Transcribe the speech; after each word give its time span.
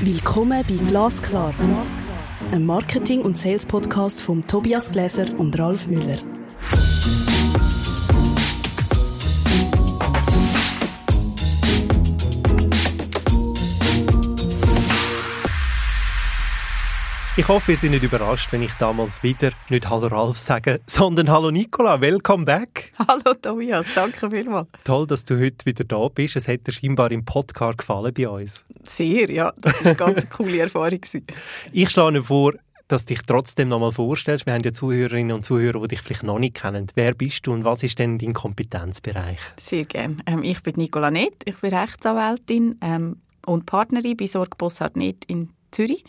Willkommen 0.00 0.64
bei 0.68 0.74
Glasklar, 0.88 1.54
einem 2.50 2.66
Marketing- 2.66 3.22
und 3.22 3.38
Sales-Podcast 3.38 4.22
von 4.22 4.42
Tobias 4.42 4.92
Gläser 4.92 5.26
und 5.38 5.58
Ralf 5.58 5.88
Müller. 5.88 6.18
Ich 17.36 17.48
hoffe, 17.48 17.72
ihr 17.72 17.76
seid 17.76 17.90
nicht 17.90 18.04
überrascht, 18.04 18.52
wenn 18.52 18.62
ich 18.62 18.72
damals 18.74 19.24
wieder 19.24 19.50
nicht 19.68 19.90
Hallo 19.90 20.06
Ralf 20.06 20.36
sage, 20.36 20.80
sondern 20.86 21.28
Hallo 21.28 21.50
Nicola, 21.50 22.00
welcome 22.00 22.44
back. 22.44 22.92
Hallo 22.96 23.34
Tobias, 23.34 23.86
danke 23.92 24.30
vielmals. 24.30 24.68
Toll, 24.84 25.08
dass 25.08 25.24
du 25.24 25.40
heute 25.40 25.66
wieder 25.66 25.82
da 25.82 26.06
bist. 26.06 26.36
Es 26.36 26.46
hat 26.46 26.64
dir 26.64 26.70
scheinbar 26.70 27.10
im 27.10 27.24
Podcast 27.24 27.78
gefallen 27.78 28.14
bei 28.14 28.28
uns. 28.28 28.64
Sehr, 28.84 29.28
ja. 29.32 29.52
Das 29.60 29.74
war 29.80 29.86
eine 29.86 29.94
ganz 29.96 30.30
coole 30.36 30.60
Erfahrung. 30.60 31.00
Ich 31.72 31.90
schlage 31.90 32.22
vor, 32.22 32.52
dass 32.86 33.04
du 33.04 33.14
dich 33.14 33.22
trotzdem 33.22 33.66
noch 33.66 33.80
mal 33.80 33.90
vorstellst. 33.90 34.46
Wir 34.46 34.52
haben 34.52 34.62
ja 34.62 34.72
Zuhörerinnen 34.72 35.34
und 35.34 35.44
Zuhörer, 35.44 35.80
die 35.80 35.88
dich 35.88 36.02
vielleicht 36.02 36.22
noch 36.22 36.38
nicht 36.38 36.54
kennen. 36.54 36.86
Wer 36.94 37.14
bist 37.14 37.48
du 37.48 37.52
und 37.52 37.64
was 37.64 37.82
ist 37.82 37.98
denn 37.98 38.16
dein 38.16 38.32
Kompetenzbereich? 38.32 39.40
Sehr 39.58 39.86
gerne. 39.86 40.18
Ähm, 40.26 40.44
ich 40.44 40.62
bin 40.62 40.74
Nicola 40.76 41.10
Nett, 41.10 41.42
ich 41.46 41.56
bin 41.56 41.74
Rechtsanwältin 41.74 42.78
ähm, 42.80 43.16
und 43.44 43.66
Partnerin 43.66 44.16
bei 44.16 44.28
Sorg 44.28 44.56
Bossard 44.56 44.94
Nett 44.94 45.24
in 45.26 45.50
Zürich. 45.72 46.04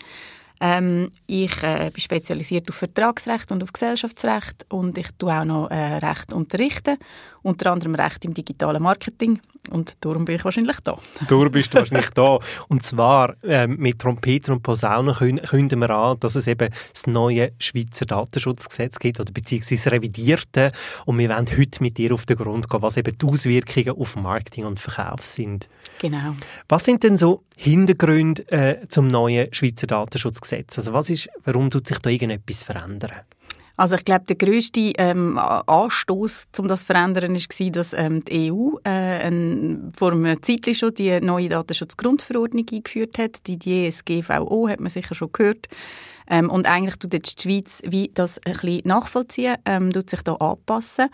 Ähm, 0.62 1.10
ich 1.28 1.62
äh, 1.64 1.90
bin 1.92 2.02
spezialisiert 2.02 2.70
auf 2.70 2.76
Vertragsrecht 2.76 3.52
und 3.52 3.62
auf 3.64 3.74
Gesellschaftsrecht 3.74 4.66
und 4.70 4.98
ich 4.98 5.08
tue 5.18 5.34
auch 5.34 5.46
noch 5.46 5.70
äh, 5.70 5.98
Recht 5.98 6.32
unterrichten, 6.34 6.98
unter 7.46 7.72
anderem 7.72 7.96
Recht 7.96 8.26
im 8.26 8.34
digitalen 8.34 8.82
Marketing 8.82 9.40
und 9.70 9.94
darum 10.02 10.26
bin 10.26 10.36
ich 10.36 10.44
wahrscheinlich 10.44 10.80
da. 10.84 10.98
Darum 11.28 11.52
bist 11.52 11.74
du 11.74 11.78
wahrscheinlich 11.80 12.10
da. 12.12 12.40
Und 12.68 12.84
zwar 12.84 13.36
äh, 13.44 13.68
mit 13.68 14.00
Trompeten 14.00 14.54
und 14.54 14.64
Posaunen 14.64 15.16
künden 15.16 15.80
wir 15.80 15.90
an, 15.90 16.20
dass 16.20 16.36
es 16.36 16.48
eben 16.48 16.70
das 16.92 17.08
neue 17.08 17.52
Schweizer 17.60 18.06
Datenschutzgesetz 18.06 19.00
gibt 19.00 19.20
oder 19.20 19.32
beziehungsweise 19.32 19.92
revidierte 19.92 20.72
und 21.06 21.20
wir 21.20 21.30
wollen 21.30 21.46
heute 21.58 21.84
mit 21.84 21.98
dir 21.98 22.14
auf 22.14 22.26
den 22.26 22.38
Grund 22.38 22.70
gehen, 22.70 22.82
was 22.82 22.98
eben 22.98 23.18
die 23.18 23.26
Auswirkungen 23.26 23.98
auf 24.00 24.16
Marketing 24.16 24.66
und 24.66 24.80
Verkauf 24.80 25.24
sind. 25.24 25.70
Genau. 26.00 26.36
Was 26.68 26.86
sind 26.86 27.04
denn 27.04 27.18
so 27.18 27.44
Hintergründe 27.56 28.48
äh, 28.52 28.88
zum 28.88 29.08
neuen 29.08 29.54
Schweizer 29.54 29.88
Datenschutzgesetz? 29.88 30.78
Also 30.78 30.94
was 30.94 31.10
ist, 31.10 31.30
warum 31.44 31.70
tut 31.70 31.88
sich 31.88 32.00
da 32.00 32.10
irgendetwas 32.10 32.64
verändern? 32.64 33.12
Also 33.78 33.96
ich 33.96 34.06
glaube, 34.06 34.26
der 34.26 34.38
grösste 34.38 34.94
ähm, 34.98 35.38
Anstoß, 35.38 36.46
um 36.60 36.68
das 36.68 36.82
zu 36.82 36.86
verändern, 36.88 37.34
war, 37.34 37.70
dass 37.72 37.94
ähm, 37.94 38.24
die 38.24 38.52
EU 38.52 38.78
äh, 38.86 38.90
ein, 38.90 39.92
vor 39.98 40.14
einer 40.14 40.42
Zeit 40.42 40.74
schon 40.76 40.94
die 40.94 41.20
neue 41.20 41.50
Datenschutzgrundverordnung 41.50 42.66
eingeführt 42.72 43.18
hat. 43.18 43.46
Die 43.48 43.60
DSGVO 43.60 44.70
hat 44.70 44.80
man 44.80 44.90
sicher 44.90 45.16
schon 45.16 45.32
gehört. 45.32 45.68
Ähm, 46.28 46.50
und 46.50 46.68
eigentlich 46.68 46.98
tut 46.98 47.14
jetzt 47.14 47.44
die 47.44 47.50
Schweiz 47.50 47.82
wie 47.86 48.12
das 48.14 48.40
ein 48.46 48.54
bisschen 48.54 48.82
nachvollziehen, 48.86 49.58
ähm, 49.66 49.92
tut 49.92 50.10
sich 50.10 50.22
da 50.22 50.34
anpassen. 50.36 51.10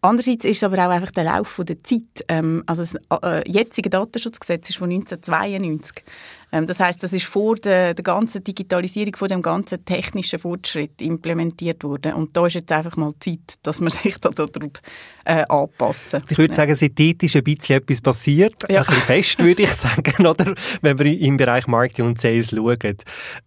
Andererseits 0.00 0.44
ist 0.44 0.62
aber 0.62 0.86
auch 0.86 0.90
einfach 0.90 1.10
der 1.10 1.24
Lauf 1.24 1.60
der 1.64 1.82
Zeit. 1.82 2.24
Ähm, 2.28 2.62
also 2.66 2.82
das 2.82 3.22
äh, 3.22 3.50
jetzige 3.50 3.90
Datenschutzgesetz 3.90 4.70
ist 4.70 4.76
von 4.76 4.90
1992. 4.90 6.04
Ähm, 6.52 6.66
das 6.66 6.80
heißt, 6.80 7.02
das 7.02 7.12
ist 7.12 7.26
vor 7.26 7.56
der, 7.56 7.94
der 7.94 8.02
ganzen 8.02 8.42
Digitalisierung, 8.42 9.16
vor 9.16 9.28
dem 9.28 9.42
ganzen 9.42 9.84
technischen 9.84 10.38
Fortschritt 10.38 11.00
implementiert 11.00 11.84
worden. 11.84 12.14
Und 12.14 12.36
da 12.36 12.46
ist 12.46 12.54
jetzt 12.54 12.72
einfach 12.72 12.96
mal 12.96 13.12
Zeit, 13.20 13.58
dass 13.62 13.80
man 13.80 13.90
sich 13.90 14.16
da 14.18 14.30
dort 14.30 14.82
äh, 15.24 15.44
anpassen. 15.48 16.22
Ich 16.28 16.38
würde 16.38 16.54
sagen, 16.54 16.74
seitdem 16.74 17.16
ist 17.20 17.36
ein 17.36 17.44
bisschen 17.44 17.76
etwas 17.76 18.00
passiert. 18.00 18.54
Ja. 18.68 18.80
Ein 18.80 18.86
bisschen 18.86 19.02
fest, 19.02 19.42
würde 19.42 19.62
ich 19.62 19.72
sagen, 19.72 20.26
oder? 20.26 20.54
Wenn 20.80 20.98
wir 20.98 21.18
im 21.20 21.36
Bereich 21.36 21.66
Marketing 21.66 22.06
und 22.06 22.20
Sales 22.20 22.50
schauen. 22.50 22.96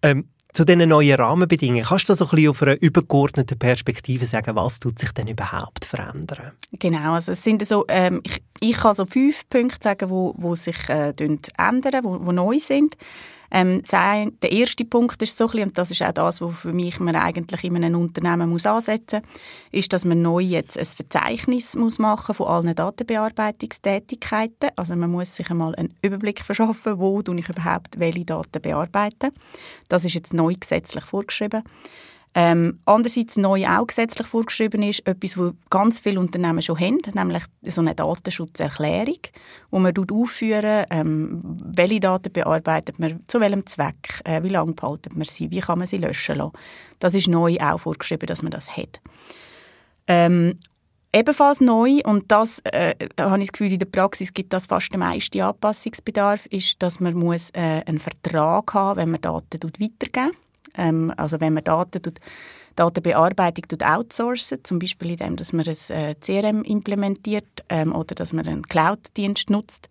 Ähm, 0.01 0.25
zu 0.53 0.65
diesen 0.65 0.89
neuen 0.89 1.15
Rahmenbedingungen, 1.15 1.85
kannst 1.85 2.09
du 2.09 2.13
so 2.13 2.25
ein 2.25 2.29
bisschen 2.31 2.49
auf 2.49 2.61
einer 2.61 2.81
übergeordneten 2.81 3.57
Perspektive 3.57 4.25
sagen, 4.25 4.55
was 4.55 4.79
tut 4.79 4.99
sich 4.99 5.11
denn 5.11 5.27
überhaupt 5.27 5.85
verändern? 5.85 6.51
Genau, 6.73 7.13
also 7.13 7.31
es 7.31 7.43
sind 7.43 7.65
so, 7.65 7.85
ähm, 7.87 8.21
ich, 8.23 8.41
ich 8.59 8.77
kann 8.77 8.95
so 8.95 9.05
fünf 9.05 9.47
Punkte 9.49 9.79
sagen, 9.81 10.09
wo, 10.09 10.33
wo 10.37 10.55
sich 10.55 10.89
äh, 10.89 11.13
ändern, 11.57 12.03
wo, 12.03 12.25
wo 12.25 12.31
neu 12.31 12.59
sind. 12.59 12.97
Ähm, 13.51 13.81
der 13.91 14.51
erste 14.51 14.85
Punkt 14.85 15.21
ist 15.21 15.37
so 15.37 15.45
ein 15.45 15.51
bisschen, 15.51 15.69
und 15.69 15.77
das 15.77 15.91
ist 15.91 16.01
auch 16.01 16.13
das, 16.13 16.39
was 16.41 16.55
für 16.55 16.71
mich 16.71 16.99
man 16.99 17.15
eigentlich 17.15 17.63
in 17.63 17.75
einem 17.75 17.99
Unternehmen 17.99 18.49
muss 18.49 18.65
ansetzen 18.65 19.21
muss, 19.21 19.29
ist, 19.71 19.91
dass 19.93 20.05
man 20.05 20.21
neu 20.21 20.39
jetzt 20.39 20.77
ein 20.77 20.85
Verzeichnis 20.85 21.75
muss 21.75 21.99
machen 21.99 22.33
von 22.33 22.47
allen 22.47 22.73
Datenbearbeitungstätigkeiten. 22.73 24.69
Also 24.75 24.95
man 24.95 25.11
muss 25.11 25.35
sich 25.35 25.49
einmal 25.49 25.75
einen 25.75 25.93
Überblick 26.01 26.41
verschaffen, 26.43 26.97
wo 26.97 27.19
ich 27.19 27.49
überhaupt 27.49 27.99
welche 27.99 28.25
Daten 28.25 28.61
bearbeiten. 28.61 29.31
Das 29.89 30.05
ist 30.05 30.13
jetzt 30.13 30.33
neu 30.33 30.55
gesetzlich 30.59 31.03
vorgeschrieben. 31.03 31.63
Ähm, 32.33 32.79
andererseits 32.85 33.35
neu 33.35 33.67
auch 33.67 33.87
gesetzlich 33.87 34.25
vorgeschrieben 34.25 34.83
ist, 34.83 35.05
etwas, 35.05 35.37
was 35.37 35.53
ganz 35.69 35.99
viele 35.99 36.19
Unternehmen 36.19 36.61
schon 36.61 36.79
haben, 36.79 36.99
nämlich 37.13 37.43
so 37.63 37.81
eine 37.81 37.93
Datenschutzerklärung, 37.93 39.19
wo 39.69 39.79
man 39.79 39.93
aufführen, 40.09 40.85
ähm, 40.89 41.41
welche 41.43 41.99
Daten 41.99 42.31
bearbeitet 42.31 42.99
man, 42.99 43.21
zu 43.27 43.41
welchem 43.41 43.65
Zweck, 43.65 44.21
äh, 44.23 44.41
wie 44.43 44.49
lange 44.49 44.73
behaltet 44.73 45.13
man 45.13 45.25
sie, 45.25 45.51
wie 45.51 45.59
kann 45.59 45.79
man 45.79 45.87
sie 45.87 45.97
löschen 45.97 46.37
lassen. 46.37 46.53
Das 46.99 47.15
ist 47.15 47.27
neu 47.27 47.57
auch 47.59 47.79
vorgeschrieben, 47.79 48.27
dass 48.27 48.41
man 48.41 48.51
das 48.51 48.77
hat. 48.77 49.01
Ähm, 50.07 50.57
Ebenfalls 51.13 51.59
neu, 51.59 51.99
und 52.05 52.31
das 52.31 52.59
äh, 52.63 52.95
habe 53.19 53.39
ich 53.39 53.47
das 53.47 53.51
Gefühl, 53.51 53.73
in 53.73 53.79
der 53.79 53.85
Praxis 53.85 54.33
gibt 54.33 54.53
das 54.53 54.67
fast 54.67 54.93
den 54.93 55.01
meisten 55.01 55.41
Anpassungsbedarf, 55.41 56.45
ist, 56.45 56.81
dass 56.81 57.01
man 57.01 57.15
muss, 57.15 57.49
äh, 57.49 57.83
einen 57.85 57.99
Vertrag 57.99 58.73
haben 58.73 58.97
wenn 58.97 59.11
man 59.11 59.19
Daten 59.19 59.59
weitergeben 59.61 60.27
muss. 60.27 60.50
Ähm, 60.77 61.13
also 61.17 61.39
wenn 61.39 61.53
man 61.53 61.63
Daten 61.63 62.01
tut, 62.01 62.19
Datenbearbeitung 62.75 63.67
tut 63.67 63.83
outsourcen, 63.83 64.63
zum 64.63 64.79
Beispiel 64.79 65.11
indem 65.11 65.35
dass 65.35 65.53
man 65.53 65.65
ein 65.67 65.75
äh, 65.89 66.15
CRM 66.15 66.63
implementiert 66.63 67.63
ähm, 67.69 67.93
oder 67.93 68.15
dass 68.15 68.33
man 68.33 68.47
einen 68.47 68.63
Cloud-Dienst 68.63 69.49
nutzt, 69.49 69.89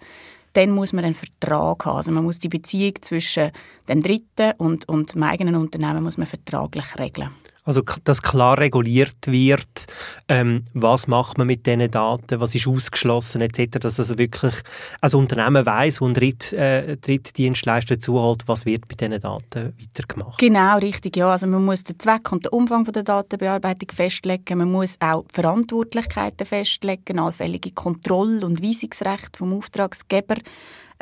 dann 0.54 0.70
muss 0.70 0.92
man 0.92 1.04
einen 1.04 1.14
Vertrag 1.14 1.84
haben. 1.84 1.96
Also 1.96 2.10
man 2.10 2.24
muss 2.24 2.38
die 2.38 2.48
Beziehung 2.48 2.94
zwischen 3.00 3.50
dem 3.88 4.00
Dritten 4.00 4.52
und, 4.58 4.88
und 4.88 5.14
dem 5.14 5.22
eigenen 5.22 5.56
Unternehmen 5.56 6.02
muss 6.02 6.16
man 6.16 6.26
vertraglich 6.26 6.98
regeln. 6.98 7.30
Also, 7.64 7.82
dass 8.04 8.22
klar 8.22 8.58
reguliert 8.58 9.26
wird, 9.26 9.86
ähm, 10.28 10.64
was 10.72 11.08
macht 11.08 11.38
man 11.38 11.46
mit 11.46 11.66
diesen 11.66 11.90
Daten, 11.90 12.40
was 12.40 12.54
ist 12.54 12.66
ausgeschlossen 12.66 13.42
etc., 13.42 13.78
dass 13.78 13.98
also 13.98 14.16
wirklich 14.16 14.54
ein 15.00 15.14
Unternehmen 15.14 15.66
weiß, 15.66 16.00
wo 16.00 16.06
ein 16.06 16.14
Dritt, 16.14 16.52
äh, 16.52 16.96
Drittdienstleister 16.96 18.00
zuholt, 18.00 18.44
was 18.46 18.64
wird 18.64 18.88
mit 18.88 19.00
diesen 19.00 19.20
Daten 19.20 19.74
weitergemacht. 19.78 20.38
Genau, 20.38 20.78
richtig, 20.78 21.16
ja. 21.16 21.30
Also 21.30 21.46
man 21.46 21.64
muss 21.64 21.84
den 21.84 21.98
Zweck 21.98 22.32
und 22.32 22.46
den 22.46 22.50
Umfang 22.52 22.84
von 22.84 22.92
der 22.92 23.02
Datenbearbeitung 23.02 23.90
festlegen, 23.94 24.58
man 24.58 24.70
muss 24.70 24.96
auch 25.00 25.24
Verantwortlichkeiten 25.32 26.46
festlegen, 26.46 27.18
allfällige 27.18 27.72
Kontroll- 27.72 28.42
und 28.42 28.62
Weisungsrechte 28.62 29.38
vom 29.38 29.52
Auftragsgeber 29.54 30.36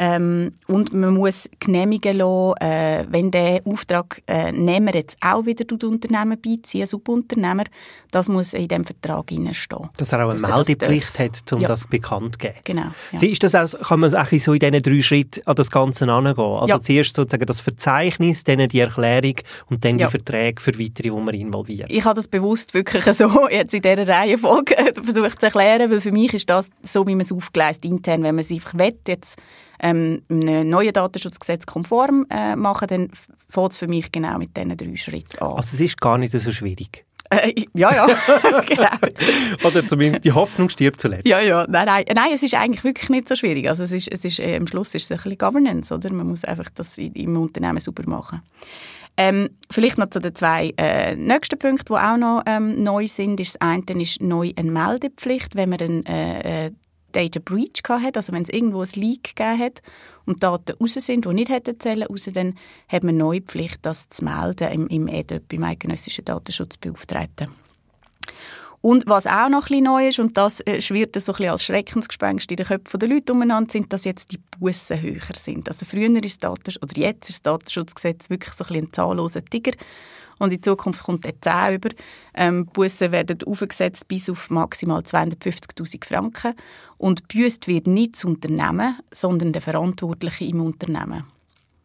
ähm, 0.01 0.53
und 0.69 0.93
man 0.93 1.13
muss 1.15 1.51
genehmigen 1.59 2.19
lassen, 2.19 2.55
äh, 2.61 3.05
wenn 3.11 3.33
der 3.33 3.61
Auftragnehmer 3.65 4.95
jetzt 4.95 5.17
auch 5.21 5.45
wieder 5.45 5.65
das 5.65 5.83
Unternehmen 5.83 6.41
beizieht, 6.41 6.89
Subunternehmer, 6.89 7.65
das 8.13 8.29
muss 8.29 8.55
in 8.55 8.69
dem 8.69 8.85
Vertrag 8.85 9.33
stehen. 9.53 9.89
Dass 9.97 10.13
er 10.13 10.25
auch 10.25 10.31
eine 10.31 10.41
Meldepflicht 10.41 11.19
hat, 11.19 11.53
um 11.53 11.61
ja. 11.61 11.69
das 11.69 11.89
bekannt 11.89 12.37
zu 12.37 12.39
geben. 12.39 12.61
Genau. 12.63 12.87
Ja. 13.13 13.29
Ist 13.29 13.43
das 13.43 13.55
auch, 13.57 13.89
kann 13.89 13.99
man 14.01 14.15
eigentlich 14.15 14.45
so 14.45 14.53
in 14.53 14.61
diesen 14.61 14.83
drei 14.83 15.03
Schritten 15.03 15.41
an 15.47 15.57
das 15.57 15.69
Ganze 15.71 16.09
angehen? 16.09 16.39
Also 16.39 16.75
ja. 16.75 16.81
zuerst 16.81 17.17
sozusagen 17.17 17.47
das 17.47 17.61
Verzeichnis, 17.61 18.45
dann 18.45 18.69
die 18.69 18.79
Erklärung 18.79 19.35
und 19.69 19.85
dann 19.85 19.99
die 19.99 20.07
Verträge 20.07 20.63
für 20.63 20.79
weitere, 20.79 21.11
die 21.11 21.11
man 21.11 21.35
involviert. 21.35 21.91
Ich 21.91 22.05
habe 22.05 22.15
das 22.15 22.29
bewusst 22.29 22.73
wirklich 22.73 23.05
so 23.13 23.49
jetzt 23.49 23.75
in 23.75 23.83
dieser 23.83 24.07
Reihenfolge 24.07 24.77
versucht 25.03 25.41
zu 25.41 25.47
erklären, 25.47 25.91
weil 25.91 26.01
für 26.01 26.13
mich 26.13 26.33
ist 26.35 26.49
das 26.49 26.71
so, 26.83 27.05
wie 27.07 27.17
man 27.17 27.23
es 27.23 27.33
aufgleist 27.33 27.85
intern, 27.85 28.23
wenn 28.23 28.37
man 28.37 28.45
es 28.45 28.53
einfach 28.53 28.75
will, 28.79 28.97
jetzt 29.09 29.37
ähm, 29.81 30.23
einem 30.29 30.69
neuen 30.69 30.93
Datenschutzgesetz 30.93 31.67
konform 31.67 32.27
äh, 32.31 32.57
machen, 32.57 32.89
dann 32.89 33.11
fängt 33.49 33.73
es 33.73 33.79
für 33.79 33.89
mich 33.89 34.13
genau 34.13 34.39
mit 34.39 34.57
diesen 34.57 34.77
drei 34.77 34.97
Schritten 34.97 35.39
an. 35.39 35.53
Also 35.53 35.75
es 35.75 35.81
ist 35.81 36.01
gar 36.01 36.19
nicht 36.19 36.33
so 36.33 36.53
schwierig? 36.53 37.05
Äh, 37.31 37.53
ja, 37.75 37.95
ja, 37.95 38.07
genau. 38.67 38.89
Oder 39.65 39.87
zumindest 39.87 40.25
die 40.25 40.33
Hoffnung 40.33 40.71
stirbt 40.71 41.01
zuletzt. 41.01 41.29
Ja, 41.29 41.41
ja, 41.41 41.67
nein, 41.69 41.87
nein, 41.87 42.05
nein, 42.15 42.31
es 42.35 42.43
ist 42.43 42.55
eigentlich 42.55 42.85
wirklich 42.85 43.11
nicht 43.11 43.29
so 43.29 43.37
schwierig. 43.37 43.69
Also 43.69 43.85
es 43.85 43.93
ist, 43.93 44.09
es 44.09 44.25
ist, 44.25 44.39
äh, 44.39 44.57
am 44.57 44.67
Schluss 44.67 44.95
ist 44.95 45.05
es 45.05 45.11
ein 45.11 45.17
bisschen 45.17 45.39
Governance, 45.39 45.93
oder? 45.93 46.11
Man 46.11 46.27
muss 46.27 46.45
einfach 46.45 46.71
das 46.75 46.97
im 46.97 47.37
Unternehmen 47.37 47.81
super 47.81 48.09
machen. 48.09 48.43
Ähm, 49.19 49.51
vielleicht 49.71 49.99
noch 49.99 50.11
zu 50.11 50.21
den 50.21 50.35
zwei 50.35 50.73
äh, 50.79 51.17
nächsten 51.17 51.59
Punkten, 51.59 51.93
die 51.93 51.99
auch 51.99 52.17
noch 52.17 52.43
ähm, 52.47 52.83
neu 52.83 53.09
sind. 53.09 53.41
Ist 53.41 53.57
das 53.57 53.61
eine 53.61 53.83
ist 54.01 54.23
neu 54.23 54.53
eine 54.57 54.71
Meldepflicht, 54.71 55.55
wenn 55.55 55.71
man 55.71 55.81
einen 55.81 56.07
äh, 56.07 56.67
äh 56.67 56.71
Data 57.13 57.41
Breach 57.43 57.83
hat, 57.89 58.17
also 58.17 58.33
wenn 58.33 58.43
es 58.43 58.49
irgendwo 58.49 58.83
ein 58.83 58.89
Leak 58.95 59.35
gegeben 59.37 59.59
hat 59.59 59.83
und 60.27 60.43
Daten 60.43 60.77
raus 60.79 60.95
sind, 60.95 61.25
die 61.25 61.35
nicht 61.35 61.51
hätten 61.51 61.81
zählen 61.81 62.05
raus, 62.05 62.29
dann 62.33 62.59
hat 62.89 63.05
man 63.05 63.17
neue 63.17 63.41
Pflicht, 63.41 63.79
das 63.83 64.09
zu 64.09 64.25
melden 64.25 64.71
im, 64.73 64.87
im 64.89 65.09
EDOP, 65.09 65.53
im 65.53 65.65
Eidgenössischen 65.65 66.25
Datenschutzbeauftragten. 66.25 67.49
Und 68.81 69.07
was 69.07 69.27
auch 69.27 69.49
noch 69.49 69.71
ein 69.71 69.83
neu 69.83 70.09
ist, 70.09 70.21
und 70.21 70.37
das 70.37 70.61
äh, 70.61 70.81
schwirrt 70.81 71.19
so 71.21 71.33
ein 71.33 71.37
bisschen 71.37 71.51
als 71.51 71.65
Schreckensgespenst 71.65 72.51
in 72.51 72.57
den 72.59 72.67
Köpfen 72.67 73.01
der 73.01 73.09
Leute 73.09 73.33
umeinander, 73.33 73.73
sind, 73.73 73.93
dass 73.93 74.05
jetzt 74.05 74.31
die 74.31 74.39
Bussen 74.59 75.03
höher 75.03 75.35
sind. 75.35 75.69
Also 75.69 75.85
früher 75.85 76.09
ist 76.23 76.45
das 76.45 76.51
Datensch 76.51 76.77
oder 76.81 76.97
jetzt 76.97 77.29
ist 77.29 77.45
das 77.45 77.53
Datenschutzgesetz 77.53 78.31
wirklich 78.31 78.55
so 78.55 78.65
ein, 78.65 78.77
ein 78.77 78.93
zahlloser 78.93 79.45
Tiger. 79.45 79.73
Und 80.39 80.53
in 80.53 80.63
Zukunft 80.63 81.03
kommt 81.03 81.25
der 81.25 81.41
10 81.41 81.75
über. 81.75 81.91
Ähm, 82.35 82.67
Bussen 82.67 83.13
werden 83.13 83.39
aufgesetzt 83.45 84.09
bis 84.09 84.31
auf 84.31 84.51
maximal 84.51 85.01
250'000 85.01 86.05
Franken. 86.05 86.55
Und 86.97 87.29
büßt 87.29 87.69
wird 87.69 87.87
nicht 87.87 88.15
das 88.15 88.25
Unternehmen, 88.25 88.99
sondern 89.13 89.53
der 89.53 89.63
Verantwortliche 89.63 90.45
im 90.45 90.61
Unternehmen. 90.61 91.25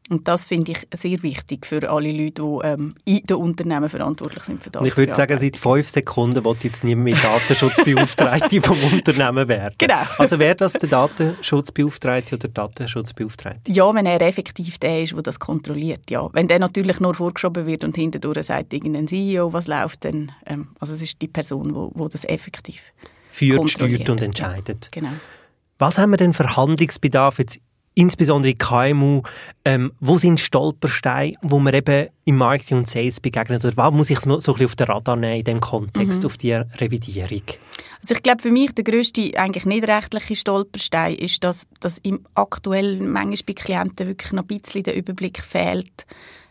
Und 0.09 0.27
das 0.27 0.43
finde 0.43 0.73
ich 0.73 0.87
sehr 0.93 1.23
wichtig 1.23 1.65
für 1.65 1.89
alle 1.89 2.11
Leute, 2.11 2.41
die 2.41 2.67
ähm, 2.67 2.95
in 3.05 3.23
den 3.23 3.37
Unternehmen 3.37 3.87
verantwortlich 3.87 4.43
sind 4.43 4.61
für 4.61 4.69
das. 4.69 4.81
Und 4.81 4.87
ich 4.87 4.97
würde 4.97 5.13
sagen, 5.13 5.37
seit 5.39 5.55
fünf 5.55 5.87
Sekunden 5.87 6.43
wird 6.43 6.63
jetzt 6.65 6.83
niemand 6.83 7.05
mehr 7.05 7.15
Datenschutzbeauftragte 7.21 8.61
vom 8.61 8.77
Unternehmen 8.83 9.47
werden. 9.47 9.75
Genau. 9.77 10.01
Also 10.17 10.39
wäre 10.39 10.55
das 10.55 10.73
der 10.73 10.89
Datenschutzbeauftragte 10.89 12.35
oder 12.35 12.49
Datenschutzbeauftragte? 12.49 13.71
Ja, 13.71 13.93
wenn 13.95 14.05
er 14.05 14.21
effektiv 14.21 14.77
der 14.77 15.03
ist, 15.03 15.13
der 15.13 15.21
das 15.21 15.39
kontrolliert, 15.39 16.11
ja. 16.11 16.29
Wenn 16.33 16.49
der 16.49 16.59
natürlich 16.59 16.99
nur 16.99 17.15
vorgeschoben 17.15 17.65
wird 17.65 17.85
und 17.85 17.95
hinterdurch 17.95 18.45
sagt 18.45 18.73
irgendein 18.73 19.07
CEO, 19.07 19.53
was 19.53 19.67
läuft, 19.67 20.03
dann, 20.03 20.33
ähm, 20.45 20.67
also 20.79 20.93
es 20.93 21.01
ist 21.01 21.21
die 21.21 21.29
Person, 21.29 21.73
wo, 21.75 21.91
wo 21.93 22.09
das 22.09 22.25
effektiv 22.25 22.81
führt, 23.29 23.69
steuert 23.69 24.09
und 24.09 24.21
entscheidet. 24.21 24.89
Ja, 24.93 25.01
genau. 25.01 25.13
Was 25.79 25.97
haben 25.97 26.11
wir 26.11 26.17
denn 26.17 26.33
für 26.33 26.55
Handlungsbedarf 26.55 27.39
jetzt 27.39 27.59
insbesondere 27.95 28.55
KMU, 28.55 29.21
ähm, 29.65 29.91
wo 29.99 30.17
sind 30.17 30.39
Stolpersteine, 30.39 31.35
wo 31.41 31.59
man 31.59 31.73
eben 31.73 32.07
im 32.25 32.37
Marketing 32.37 32.79
und 32.79 32.87
Sales 32.87 33.19
begegnet? 33.19 33.63
Oder 33.65 33.77
was 33.77 33.91
muss 33.91 34.09
ich 34.09 34.19
so 34.19 34.29
ein 34.29 34.37
bisschen 34.37 34.65
auf 34.65 34.75
den 34.75 34.87
Radar 34.87 35.15
nehmen 35.15 35.37
in 35.37 35.43
diesem 35.43 35.61
Kontext, 35.61 36.21
mhm. 36.21 36.25
auf 36.25 36.37
die 36.37 36.53
Revidierung? 36.53 37.43
Also 38.01 38.15
ich 38.15 38.23
glaube, 38.23 38.41
für 38.41 38.51
mich 38.51 38.71
der 38.73 38.83
grösste 38.83 39.31
eigentlich 39.37 39.65
nicht 39.65 39.87
rechtliche 39.87 40.35
Stolperstein 40.35 41.15
ist, 41.15 41.43
dass, 41.43 41.65
dass 41.79 41.99
im 41.99 42.25
aktuellen 42.35 43.09
manchmal 43.09 43.37
bei 43.47 43.53
Klienten 43.53 44.07
wirklich 44.07 44.33
noch 44.33 44.43
ein 44.43 44.47
bisschen 44.47 44.83
der 44.83 44.95
Überblick 44.95 45.41
fehlt, 45.41 46.05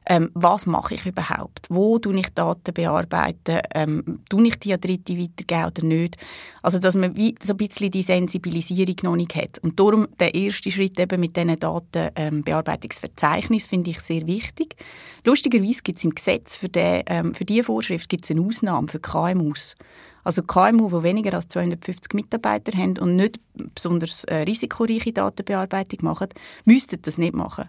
ähm, 0.07 0.31
was 0.35 0.67
mache 0.67 0.95
ich 0.95 1.07
überhaupt? 1.07 1.67
Wo 1.69 1.99
tue 1.99 2.19
ich 2.19 2.29
Daten 2.31 2.75
bearbeiten? 2.75 3.61
Ähm, 3.75 4.21
tue 4.29 4.47
ich 4.47 4.59
die 4.59 4.75
an 4.75 4.81
Dritte 4.81 5.19
weitergeben 5.19 5.67
oder 5.67 5.85
nicht? 5.85 6.17
Also, 6.63 6.79
dass 6.79 6.95
man 6.95 7.17
wie 7.17 7.35
so 7.43 7.55
ein 7.55 7.57
bisschen 7.57 7.91
die 7.91 8.03
Sensibilisierung 8.03 8.97
noch 9.03 9.17
nicht 9.17 9.35
hat. 9.35 9.59
Und 9.63 9.79
darum 9.79 10.09
der 10.19 10.35
erste 10.35 10.71
Schritt 10.71 10.99
eben 10.99 11.21
mit 11.21 11.37
diesen 11.37 11.59
Datenbearbeitungsverzeichnis 11.59 13.65
ähm, 13.65 13.69
finde 13.69 13.91
ich 13.91 14.01
sehr 14.01 14.27
wichtig. 14.27 14.77
Lustigerweise 15.25 15.83
gibt 15.83 15.99
es 15.99 16.05
im 16.05 16.15
Gesetz 16.15 16.57
für, 16.57 16.69
den, 16.69 17.03
ähm, 17.07 17.35
für 17.35 17.45
diese 17.45 17.65
Vorschrift 17.65 18.09
gibt's 18.09 18.31
eine 18.31 18.43
Ausnahme 18.43 18.89
für 18.89 19.01
KMUs. 19.01 19.75
Also 20.25 20.43
KMU, 20.43 20.89
die 20.89 21.03
weniger 21.03 21.35
als 21.35 21.49
250 21.49 22.15
Mitarbeiter 22.15 22.77
haben 22.77 22.99
und 22.99 23.17
nicht 23.17 23.41
besonders 23.75 24.25
äh, 24.25 24.37
risikoreiche 24.37 25.13
Datenbearbeitung 25.13 26.01
machen, 26.03 26.29
müssten 26.65 27.03
das 27.03 27.19
nicht 27.19 27.35
machen. 27.35 27.69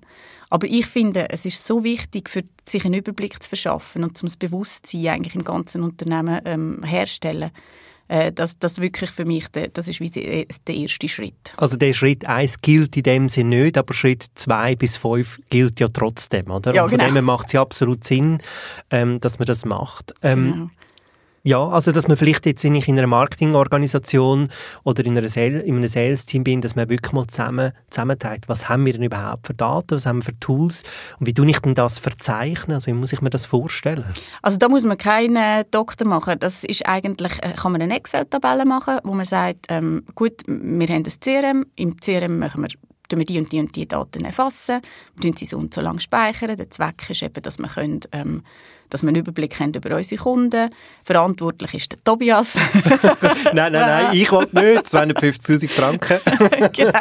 Aber 0.50 0.68
ich 0.68 0.86
finde, 0.86 1.30
es 1.32 1.46
ist 1.46 1.66
so 1.66 1.84
wichtig, 1.84 2.30
für 2.30 2.44
sich 2.68 2.86
einen 2.86 2.94
Überblick 2.94 3.42
zu 3.42 3.50
verschaffen 3.50 4.04
und 4.04 4.18
zum 4.18 4.30
Bewusstsein 4.38 5.08
eigentlich 5.08 5.34
im 5.34 5.44
ganzen 5.44 5.82
Unternehmen 5.82 6.42
ähm, 6.46 6.84
herstellen, 6.84 7.50
äh, 8.08 8.32
dass 8.32 8.60
das 8.60 8.80
wirklich 8.80 9.10
für 9.10 9.26
mich, 9.26 9.48
der, 9.48 9.70
das 9.70 9.88
ist 9.88 10.00
wie 10.00 10.12
der 10.12 10.76
erste 10.76 11.08
Schritt. 11.08 11.54
Also 11.58 11.78
der 11.78 11.94
Schritt 11.94 12.26
1 12.26 12.62
gilt 12.62 12.96
in 12.98 13.04
dem 13.04 13.30
Sinne 13.30 13.64
nicht, 13.64 13.78
aber 13.80 13.96
Schritt 13.96 14.28
2 14.36 14.76
bis 14.76 14.98
5 14.98 15.40
gilt 15.50 15.80
ja 15.80 15.88
trotzdem, 15.88 16.52
oder? 16.52 16.76
Ja, 16.76 16.84
und 16.84 16.90
von 16.90 17.00
genau. 17.00 17.14
dem 17.14 17.26
macht 17.26 17.48
es 17.48 17.54
ja 17.54 17.62
absolut 17.62 18.04
Sinn, 18.04 18.40
ähm, 18.92 19.20
dass 19.22 19.40
man 19.40 19.48
das 19.48 19.66
macht. 19.66 20.14
Ähm, 20.22 20.52
genau. 20.52 20.70
Ja, 21.46 21.68
also 21.68 21.92
dass 21.92 22.08
man 22.08 22.16
vielleicht 22.16 22.46
jetzt 22.46 22.64
in 22.64 22.78
einer 22.78 23.06
Marketingorganisation 23.06 24.48
oder 24.86 25.06
in, 25.06 25.18
einer 25.18 25.28
Sales, 25.28 25.62
in 25.64 25.76
einem 25.76 25.88
Sales-Team 25.88 26.46
bin, 26.46 26.62
dass 26.62 26.78
man 26.78 26.88
wirklich 26.88 27.12
mal 27.12 27.28
zusammen, 27.28 27.74
zusammenteilt, 27.90 28.48
was 28.48 28.70
haben 28.70 28.86
wir 28.86 28.94
denn 28.94 29.04
überhaupt 29.04 29.48
für 29.48 29.54
Daten, 29.54 29.92
was 29.92 30.06
haben 30.06 30.20
wir 30.20 30.24
für 30.24 30.40
Tools? 30.40 30.84
Und 31.20 31.28
wie 31.28 31.34
tue 31.34 31.50
ich 31.50 31.60
denn 31.60 31.76
das 31.76 32.00
verzeichnen, 32.00 32.76
also 32.76 32.88
wie 32.88 32.94
muss 32.94 33.12
ich 33.12 33.22
mir 33.22 33.30
das 33.30 33.46
vorstellen? 33.46 34.06
Also 34.42 34.58
da 34.58 34.70
muss 34.70 34.86
man 34.86 34.98
keinen 34.98 35.66
Doktor 35.70 36.08
machen, 36.08 36.40
das 36.40 36.64
ist 36.64 36.88
eigentlich, 36.88 37.34
äh, 37.44 37.52
kann 37.52 37.74
man 37.74 37.82
eine 37.82 37.98
Excel-Tabelle 37.98 38.64
machen, 38.64 39.00
wo 39.04 39.14
man 39.14 39.26
sagt, 39.26 39.66
ähm, 39.68 40.06
gut, 40.16 40.44
wir 40.48 40.88
haben 40.88 41.04
das 41.04 41.20
CRM, 41.20 41.66
im 41.76 41.98
CRM 41.98 42.40
machen 42.40 42.62
wir 42.62 42.70
tun 43.10 43.20
wir 43.20 43.26
die 43.26 43.40
und 43.40 43.52
die 43.52 43.60
und 43.60 43.76
die 43.76 43.88
Daten 43.88 44.26
erfassen, 44.26 44.82
wir 45.16 45.34
sie 45.36 45.46
so 45.46 45.58
und 45.58 45.74
so 45.74 45.82
lange 45.82 46.00
speichern. 46.00 46.58
Der 46.58 46.70
Zweck 46.70 47.10
ist 47.10 47.24
eben, 47.24 47.42
dass 47.42 47.58
wir 47.58 47.68
können, 47.68 48.02
ähm, 48.12 48.44
dass 48.90 49.02
wir 49.02 49.10
einen 49.10 49.18
Überblick 49.18 49.60
haben 49.60 49.74
über 49.74 49.96
unsere 49.96 50.22
Kunden. 50.22 50.70
Verantwortlich 51.04 51.74
ist 51.74 51.92
der 51.92 52.04
Tobias. 52.04 52.56
nein, 53.54 53.72
nein, 53.72 53.74
nein, 53.74 54.08
ich 54.14 54.32
will 54.32 54.48
nicht. 54.52 54.86
250'000 54.86 55.70
Franken. 55.70 56.20
genau. 56.74 57.00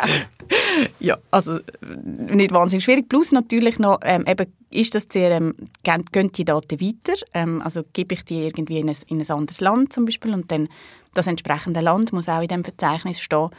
Ja, 0.99 1.19
also 1.31 1.59
nicht 1.93 2.53
wahnsinnig 2.53 2.85
schwierig. 2.85 3.09
Plus 3.09 3.33
natürlich 3.33 3.79
noch, 3.79 4.01
ähm, 4.03 4.25
eben, 4.27 4.53
ist 4.71 4.95
das 4.95 5.09
CRM, 5.09 5.55
gehen, 5.83 6.05
gehen 6.11 6.33
die 6.33 6.45
Daten 6.45 6.81
weiter? 6.81 7.19
Ähm, 7.35 7.63
also 7.63 7.83
gebe 7.93 8.15
ich 8.15 8.25
die 8.25 8.45
irgendwie 8.45 8.79
in 8.79 8.89
ein, 8.89 8.97
in 9.09 9.21
ein 9.21 9.31
anderes 9.31 9.61
Land 9.61 9.93
zum 9.93 10.05
Beispiel 10.05 10.33
und 10.35 10.51
dann 10.51 10.69
das 11.15 11.27
entsprechende 11.27 11.81
Land 11.81 12.13
muss 12.13 12.29
auch 12.29 12.41
in 12.41 12.49
dem 12.49 12.65
Verzeichnis 12.65 13.21
stehen 13.21 13.51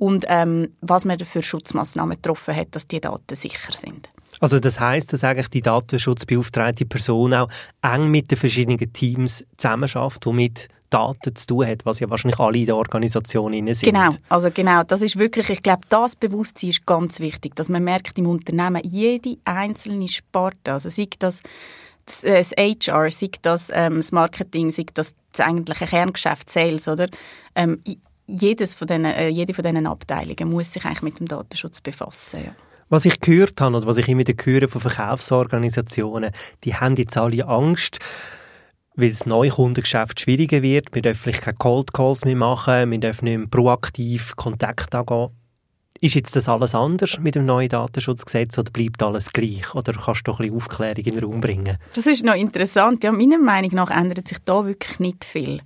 und 0.00 0.24
ähm, 0.28 0.72
was 0.80 1.04
man 1.04 1.18
für 1.18 1.42
Schutzmaßnahmen 1.42 2.16
getroffen 2.16 2.56
hat, 2.56 2.68
dass 2.70 2.88
die 2.88 3.02
Daten 3.02 3.36
sicher 3.36 3.72
sind. 3.72 4.08
Also 4.40 4.58
das 4.58 4.80
heißt, 4.80 5.12
dass 5.12 5.22
eigentlich 5.24 5.48
die 5.48 5.60
datenschutzbeauftragte 5.60 6.86
Person 6.86 7.34
auch 7.34 7.50
eng 7.82 8.10
mit 8.10 8.30
den 8.30 8.38
verschiedenen 8.38 8.78
Teams 8.94 9.44
zusammenarbeitet, 9.58 10.24
die 10.24 10.32
mit 10.32 10.68
Daten 10.88 11.36
zu 11.36 11.46
tun 11.48 11.66
hat, 11.66 11.84
was 11.84 12.00
ja 12.00 12.08
wahrscheinlich 12.08 12.40
alle 12.40 12.58
in 12.58 12.66
der 12.66 12.76
Organisation 12.76 13.52
sind. 13.52 13.92
Genau, 13.92 14.08
also 14.30 14.50
genau, 14.50 14.84
das 14.84 15.02
ist 15.02 15.18
wirklich, 15.18 15.50
ich 15.50 15.62
glaube, 15.62 15.82
das 15.90 16.16
Bewusstsein 16.16 16.70
ist 16.70 16.86
ganz 16.86 17.20
wichtig, 17.20 17.54
dass 17.54 17.68
man 17.68 17.84
merkt 17.84 18.18
im 18.18 18.26
Unternehmen, 18.26 18.80
jede 18.82 19.36
einzelne 19.44 20.08
Sparte, 20.08 20.72
also 20.72 20.88
sei 20.88 21.08
das 21.18 21.42
das 22.06 22.52
HR, 22.56 23.10
sei 23.10 23.28
das 23.42 23.70
ähm, 23.72 23.96
das 23.96 24.10
Marketing, 24.12 24.70
sei 24.70 24.86
das 24.94 25.14
das 25.32 25.46
eigentliche 25.46 25.86
Kerngeschäft 25.86 26.50
Sales, 26.50 26.88
oder? 26.88 27.08
Ähm, 27.54 27.80
jedes 28.30 28.74
von 28.74 28.86
diesen, 28.86 29.04
äh, 29.04 29.28
jede 29.28 29.54
von 29.54 29.64
diesen 29.64 29.86
Abteilungen 29.86 30.50
muss 30.50 30.72
sich 30.72 30.84
eigentlich 30.84 31.02
mit 31.02 31.20
dem 31.20 31.28
Datenschutz 31.28 31.80
befassen. 31.80 32.44
Ja. 32.44 32.52
Was 32.88 33.04
ich 33.04 33.20
gehört 33.20 33.60
habe 33.60 33.76
oder 33.76 33.86
was 33.86 33.98
ich 33.98 34.08
immer 34.08 34.26
wieder 34.26 34.34
höre 34.44 34.68
von 34.68 34.80
Verkaufsorganisationen, 34.80 36.32
die 36.64 36.74
haben 36.74 36.96
jetzt 36.96 37.16
alle 37.16 37.46
Angst, 37.46 37.98
weil 38.96 39.10
das 39.10 39.26
Neukundengeschäft 39.26 40.20
schwieriger 40.20 40.62
wird. 40.62 40.94
Wir 40.94 41.02
dürfen 41.02 41.22
vielleicht 41.22 41.42
keine 41.42 41.56
Cold 41.56 41.92
Calls 41.92 42.24
mehr 42.24 42.36
machen, 42.36 42.90
wir 42.90 42.98
dürfen 42.98 43.26
nicht 43.26 43.38
mehr 43.38 43.46
proaktiv 43.46 44.34
Kontakt 44.36 44.94
angehen. 44.94 45.30
Ist 46.02 46.14
jetzt 46.14 46.34
das 46.34 46.48
alles 46.48 46.74
anders 46.74 47.18
mit 47.20 47.34
dem 47.34 47.44
neuen 47.44 47.68
Datenschutzgesetz 47.68 48.58
oder 48.58 48.70
bleibt 48.70 49.02
alles 49.02 49.32
gleich? 49.32 49.74
Oder 49.74 49.92
kannst 49.92 50.26
du 50.26 50.32
doch 50.32 50.40
ein 50.40 50.46
bisschen 50.46 50.56
Aufklärung 50.56 51.04
in 51.04 51.14
den 51.14 51.24
Raum 51.24 51.40
bringen? 51.40 51.76
Das 51.92 52.06
ist 52.06 52.24
noch 52.24 52.34
interessant. 52.34 53.04
Ja, 53.04 53.12
meiner 53.12 53.38
Meinung 53.38 53.72
nach 53.74 53.90
ändert 53.90 54.26
sich 54.26 54.38
da 54.44 54.64
wirklich 54.64 54.98
nicht 54.98 55.24
viel. 55.26 55.60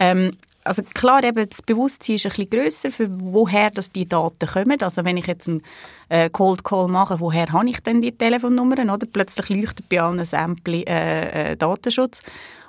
Ähm, 0.00 0.32
also 0.64 0.82
klar, 0.82 1.22
eben 1.22 1.48
das 1.48 1.62
Bewusstsein 1.62 2.16
ist 2.16 2.26
ein 2.26 2.30
bisschen 2.30 2.50
grösser, 2.50 2.90
für 2.90 3.08
woher 3.10 3.70
dass 3.70 3.92
die 3.92 4.08
Daten 4.08 4.46
kommen. 4.46 4.80
Also 4.80 5.04
wenn 5.04 5.18
ich 5.18 5.26
jetzt 5.26 5.48
einen 5.48 5.62
äh, 6.08 6.30
Cold 6.30 6.64
Call 6.64 6.88
mache, 6.88 7.20
woher 7.20 7.52
habe 7.52 7.68
ich 7.68 7.80
denn 7.80 8.00
die 8.00 8.12
Telefonnummern? 8.12 8.88
Oder? 8.88 9.06
Plötzlich 9.06 9.48
leuchtet 9.50 9.88
bei 9.88 10.00
allen 10.00 10.24
Samplen 10.24 10.86
äh, 10.86 11.52
äh, 11.52 11.56
Datenschutz. 11.56 12.22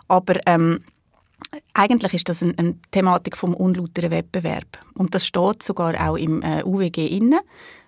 Aber 0.10 0.36
ähm, 0.46 0.84
eigentlich 1.74 2.14
ist 2.14 2.28
das 2.28 2.44
eine, 2.44 2.54
eine, 2.58 2.76
Thematik 2.92 3.38
vom 3.38 3.54
unlauteren 3.54 4.12
Wettbewerb. 4.12 4.78
Und 4.94 5.16
das 5.16 5.26
steht 5.26 5.64
sogar 5.64 5.96
auch 6.10 6.18
im 6.18 6.42
äh, 6.42 6.64
UWG 6.64 7.08
inne, 7.08 7.40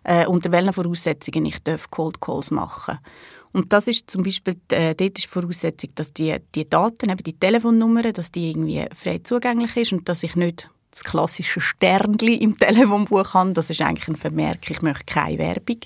äh, 0.03 0.25
unter 0.25 0.51
welchen 0.51 0.73
Voraussetzungen 0.73 1.45
ich 1.45 1.57
Cold 1.91 2.21
Calls 2.21 2.49
machen 2.49 2.97
darf. 3.03 3.11
Und 3.53 3.73
das 3.73 3.87
ist 3.87 4.09
zum 4.09 4.23
Beispiel, 4.23 4.55
äh, 4.71 4.93
dort 4.95 5.17
ist 5.17 5.25
die 5.25 5.29
Voraussetzung, 5.29 5.89
dass 5.95 6.13
die, 6.13 6.35
die 6.53 6.69
Daten, 6.69 7.09
eben 7.09 7.23
die 7.23 7.33
Telefonnummer, 7.33 8.03
dass 8.11 8.31
die 8.31 8.49
irgendwie 8.49 8.85
frei 8.95 9.19
zugänglich 9.23 9.75
ist 9.77 9.93
und 9.93 10.07
dass 10.09 10.23
ich 10.23 10.35
nicht 10.35 10.69
das 10.91 11.03
klassische 11.03 11.61
Sternli 11.61 12.35
im 12.35 12.57
Telefonbuch 12.59 13.33
habe. 13.33 13.53
Das 13.53 13.69
ist 13.69 13.81
eigentlich 13.81 14.07
ein 14.07 14.15
Vermerk, 14.15 14.69
ich 14.69 14.81
möchte 14.81 15.05
keine 15.05 15.37
Werbung. 15.37 15.79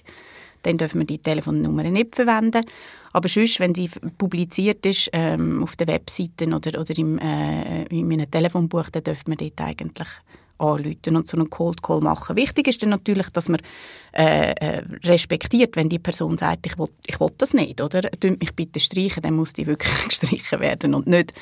Dann 0.64 0.78
dürfen 0.78 1.00
wir 1.00 1.08
die 1.08 1.18
Telefonnummer 1.18 1.84
nicht 1.84 2.16
verwenden. 2.16 2.64
Aber 3.14 3.28
sonst, 3.28 3.60
wenn 3.60 3.76
sie 3.76 3.90
publiziert 4.18 4.86
ist 4.86 5.10
ähm, 5.12 5.64
auf 5.64 5.76
den 5.76 5.88
Webseiten 5.88 6.54
oder, 6.54 6.80
oder 6.80 6.98
im, 6.98 7.18
äh, 7.18 7.84
in 7.86 8.12
einem 8.12 8.30
Telefonbuch, 8.30 8.90
dann 8.90 9.04
dürfen 9.04 9.28
wir 9.28 9.38
dort 9.38 9.62
eigentlich 9.62 10.08
anrufen 10.62 11.16
und 11.16 11.28
so 11.28 11.38
einen 11.38 11.50
Cold 11.50 11.82
Call 11.82 12.02
machen. 12.02 12.36
Wichtig 12.36 12.68
ist 12.68 12.82
dann 12.82 12.90
natürlich, 12.90 13.30
dass 13.30 13.50
man 13.50 13.62
äh, 14.14 14.52
äh, 14.52 14.84
respektiert, 15.04 15.76
wenn 15.76 15.90
die 15.90 16.00
Person 16.00 16.38
sagt, 16.38 16.66
ich 16.66 16.78
will, 16.78 16.90
ich 17.06 17.20
will 17.20 17.32
das 17.38 17.54
nicht, 17.54 17.82
oder? 17.82 18.02
Dünnt 18.02 18.40
mich 18.40 18.56
bitte 18.56 18.80
streichen, 18.80 19.24
dann 19.24 19.36
muss 19.36 19.54
die 19.54 19.68
wirklich 19.68 19.92
gestrichen 20.08 20.60
werden 20.60 20.94
und 20.94 21.08
nicht 21.08 21.34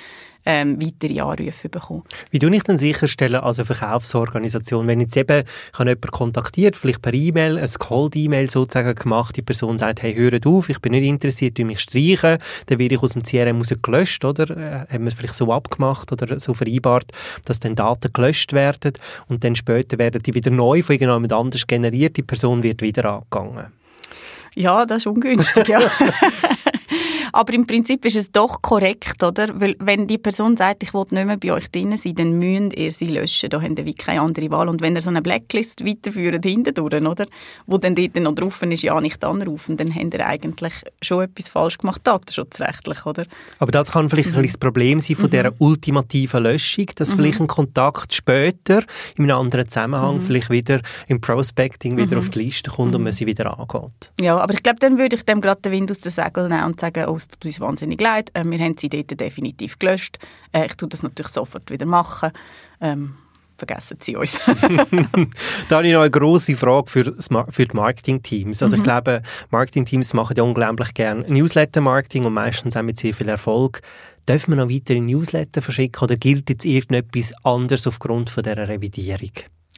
ähm, 0.46 0.81
weitere 0.81 1.19
Anrufe 1.22 1.69
bekommen. 1.69 2.03
Wie 2.31 2.39
tue 2.39 2.55
ich 2.55 2.63
denn 2.63 2.77
sicherstellen 2.77 3.41
als 3.41 3.60
eine 3.60 3.65
Verkaufsorganisation, 3.65 4.88
wenn 4.88 5.01
jetzt 5.01 5.17
eben 5.17 5.43
ich 5.43 5.79
habe 5.79 5.89
jemanden 5.89 6.12
kontaktiert, 6.12 6.77
vielleicht 6.77 7.01
per 7.01 7.13
E-Mail, 7.13 7.58
ein 7.58 7.69
Cold-E-Mail 7.77 8.50
sozusagen 8.50 8.96
gemacht, 8.96 9.36
die 9.36 9.41
Person 9.41 9.77
sagt, 9.77 10.01
hey, 10.01 10.15
hört 10.15 10.46
auf, 10.46 10.69
ich 10.69 10.79
bin 10.79 10.91
nicht 10.91 11.03
interessiert, 11.03 11.58
du 11.58 11.65
mich 11.65 11.79
streichen, 11.79 12.38
dann 12.67 12.79
werde 12.79 12.96
ich 12.96 13.03
aus 13.03 13.13
dem 13.13 13.24
CRM 13.24 13.62
gelöscht, 13.81 14.24
oder? 14.25 14.50
Äh, 14.50 14.93
haben 14.93 15.03
wir 15.03 15.10
es 15.10 15.13
vielleicht 15.13 15.36
so 15.36 15.51
abgemacht 15.51 16.12
oder 16.12 16.39
so 16.39 16.53
vereinbart, 16.53 17.12
dass 17.46 17.60
dann 17.60 17.75
Daten 17.75 18.12
gelöscht 18.13 18.53
werden 18.53 18.93
und 19.27 19.43
dann 19.43 19.55
später 19.55 19.98
werden 19.98 20.22
die 20.24 20.34
wieder 20.34 20.51
neu 20.51 20.81
von 20.81 20.93
irgendjemand 20.93 21.34
anders 21.34 21.67
generiert, 21.67 22.17
die 22.17 22.24
Person 22.24 22.63
wird 22.63 22.81
wieder 22.81 23.05
angegangen. 23.05 23.67
Ja, 24.55 24.86
das 24.86 25.00
ist 25.00 25.08
ungünstig, 25.08 25.67
ja. 25.67 25.79
Aber 27.39 27.53
im 27.53 27.65
Prinzip 27.65 28.03
ist 28.03 28.17
es 28.17 28.29
doch 28.34 28.62
korrekt, 28.62 29.24
oder? 29.24 29.58
Weil 29.62 29.77
wenn 29.79 30.08
die 30.08 30.17
Person 30.17 30.58
sagt, 30.58 30.84
ich 30.84 30.93
will 30.93 31.05
nicht 31.12 31.25
mehr 31.25 31.38
bei 31.38 31.53
euch 31.53 31.72
drin 31.72 31.96
sein, 31.96 32.15
dann 32.15 32.38
müsst 32.38 32.75
ihr 32.75 32.91
sie 32.91 33.05
löschen. 33.05 33.50
Da 33.50 33.62
habt 33.62 33.79
ihr 33.79 33.86
wie 33.86 33.93
keine 33.93 34.19
andere 34.19 34.51
Wahl. 34.51 34.67
Und 34.67 34.81
wenn 34.81 34.93
ihr 34.93 35.01
so 35.01 35.10
eine 35.10 35.22
Blacklist 35.22 35.86
weiterführt 35.86 36.43
hintendurch, 36.43 37.01
oder? 37.01 37.27
Wo 37.65 37.77
dann 37.77 37.96
dort 37.96 38.13
noch 38.19 38.36
drauf 38.36 38.62
ist, 38.63 38.84
ja 38.84 39.00
nicht 39.00 39.24
anrufen, 39.24 39.77
dann 39.77 39.96
habt 39.96 40.15
ihr 40.15 40.27
eigentlich 40.27 40.74
schon 41.01 41.24
etwas 41.24 41.48
falsch 41.48 41.77
gemacht, 41.77 42.01
datenschutzrechtlich, 42.03 43.05
oder? 43.05 43.24
Aber 43.60 43.72
das 43.72 43.93
kann 43.93 44.10
vielleicht 44.10 44.31
mhm. 44.31 44.39
ein 44.39 44.43
das 44.43 44.58
Problem 44.58 45.00
sein 45.00 45.15
von 45.15 45.27
mhm. 45.27 45.31
dieser 45.31 45.53
ultimativen 45.60 46.43
Löschung, 46.43 46.88
dass 46.96 47.12
mhm. 47.12 47.19
vielleicht 47.19 47.39
ein 47.39 47.48
Kontakt 47.48 48.13
später 48.13 48.84
in 49.15 49.24
einem 49.24 49.38
anderen 49.39 49.69
Zusammenhang 49.69 50.15
mhm. 50.15 50.22
vielleicht 50.24 50.50
wieder 50.50 50.81
im 51.08 51.22
Prospecting 51.22 51.96
wieder 51.96 52.17
mhm. 52.17 52.17
auf 52.17 52.29
die 52.31 52.39
Liste 52.39 52.69
kommt 52.69 52.93
und 52.96 53.03
man 53.03 53.13
sie 53.13 53.25
wieder 53.25 53.58
angeht. 53.58 54.12
Ja, 54.19 54.38
aber 54.38 54.53
ich 54.53 54.62
glaube, 54.62 54.79
dann 54.79 54.98
würde 54.98 55.15
ich 55.15 55.24
dem 55.24 55.39
gerade 55.39 55.62
den 55.62 55.72
Wind 55.72 55.89
aus 55.89 56.01
den 56.01 56.12
Segeln 56.12 56.50
nehmen 56.50 56.65
und 56.65 56.81
sagen, 56.81 57.05
oh, 57.08 57.17
tut 57.29 57.45
uns 57.45 57.59
wahnsinnig 57.59 58.01
leid, 58.01 58.31
äh, 58.33 58.43
wir 58.45 58.59
haben 58.59 58.77
sie 58.77 58.89
dort 58.89 59.19
definitiv 59.19 59.79
gelöscht. 59.79 60.19
Äh, 60.51 60.65
ich 60.65 60.75
tue 60.75 60.89
das 60.89 61.03
natürlich 61.03 61.31
sofort 61.31 61.71
wieder 61.71 61.86
machen. 61.86 62.31
Ähm, 62.81 63.15
vergessen 63.59 63.98
Sie 64.00 64.15
uns. 64.15 64.39
da 65.69 65.75
habe 65.77 65.88
ich 65.88 65.93
noch 65.93 66.01
eine 66.01 66.09
grosse 66.09 66.55
Frage 66.55 66.89
für, 66.89 67.15
für 67.50 67.65
die 67.65 67.75
Marketingteams. 67.75 68.63
Also 68.63 68.75
mhm. 68.75 68.81
ich 68.81 68.83
glaube, 68.86 69.21
Marketingteams 69.51 70.13
machen 70.13 70.36
ja 70.38 70.43
unglaublich 70.43 70.93
gerne 70.93 71.25
Newsletter-Marketing 71.27 72.25
und 72.25 72.33
meistens 72.33 72.75
auch 72.75 72.81
mit 72.81 72.98
sehr 72.98 73.13
viel 73.13 73.27
Erfolg. 73.29 73.81
Dürfen 74.27 74.53
wir 74.53 74.63
noch 74.63 74.71
weitere 74.71 75.00
Newsletter 75.00 75.62
verschicken 75.62 76.03
oder 76.03 76.15
gilt 76.15 76.50
jetzt 76.50 76.65
irgendetwas 76.65 77.33
anderes 77.43 77.86
aufgrund 77.86 78.29
von 78.29 78.43
dieser 78.43 78.67
Revidierung? 78.67 79.31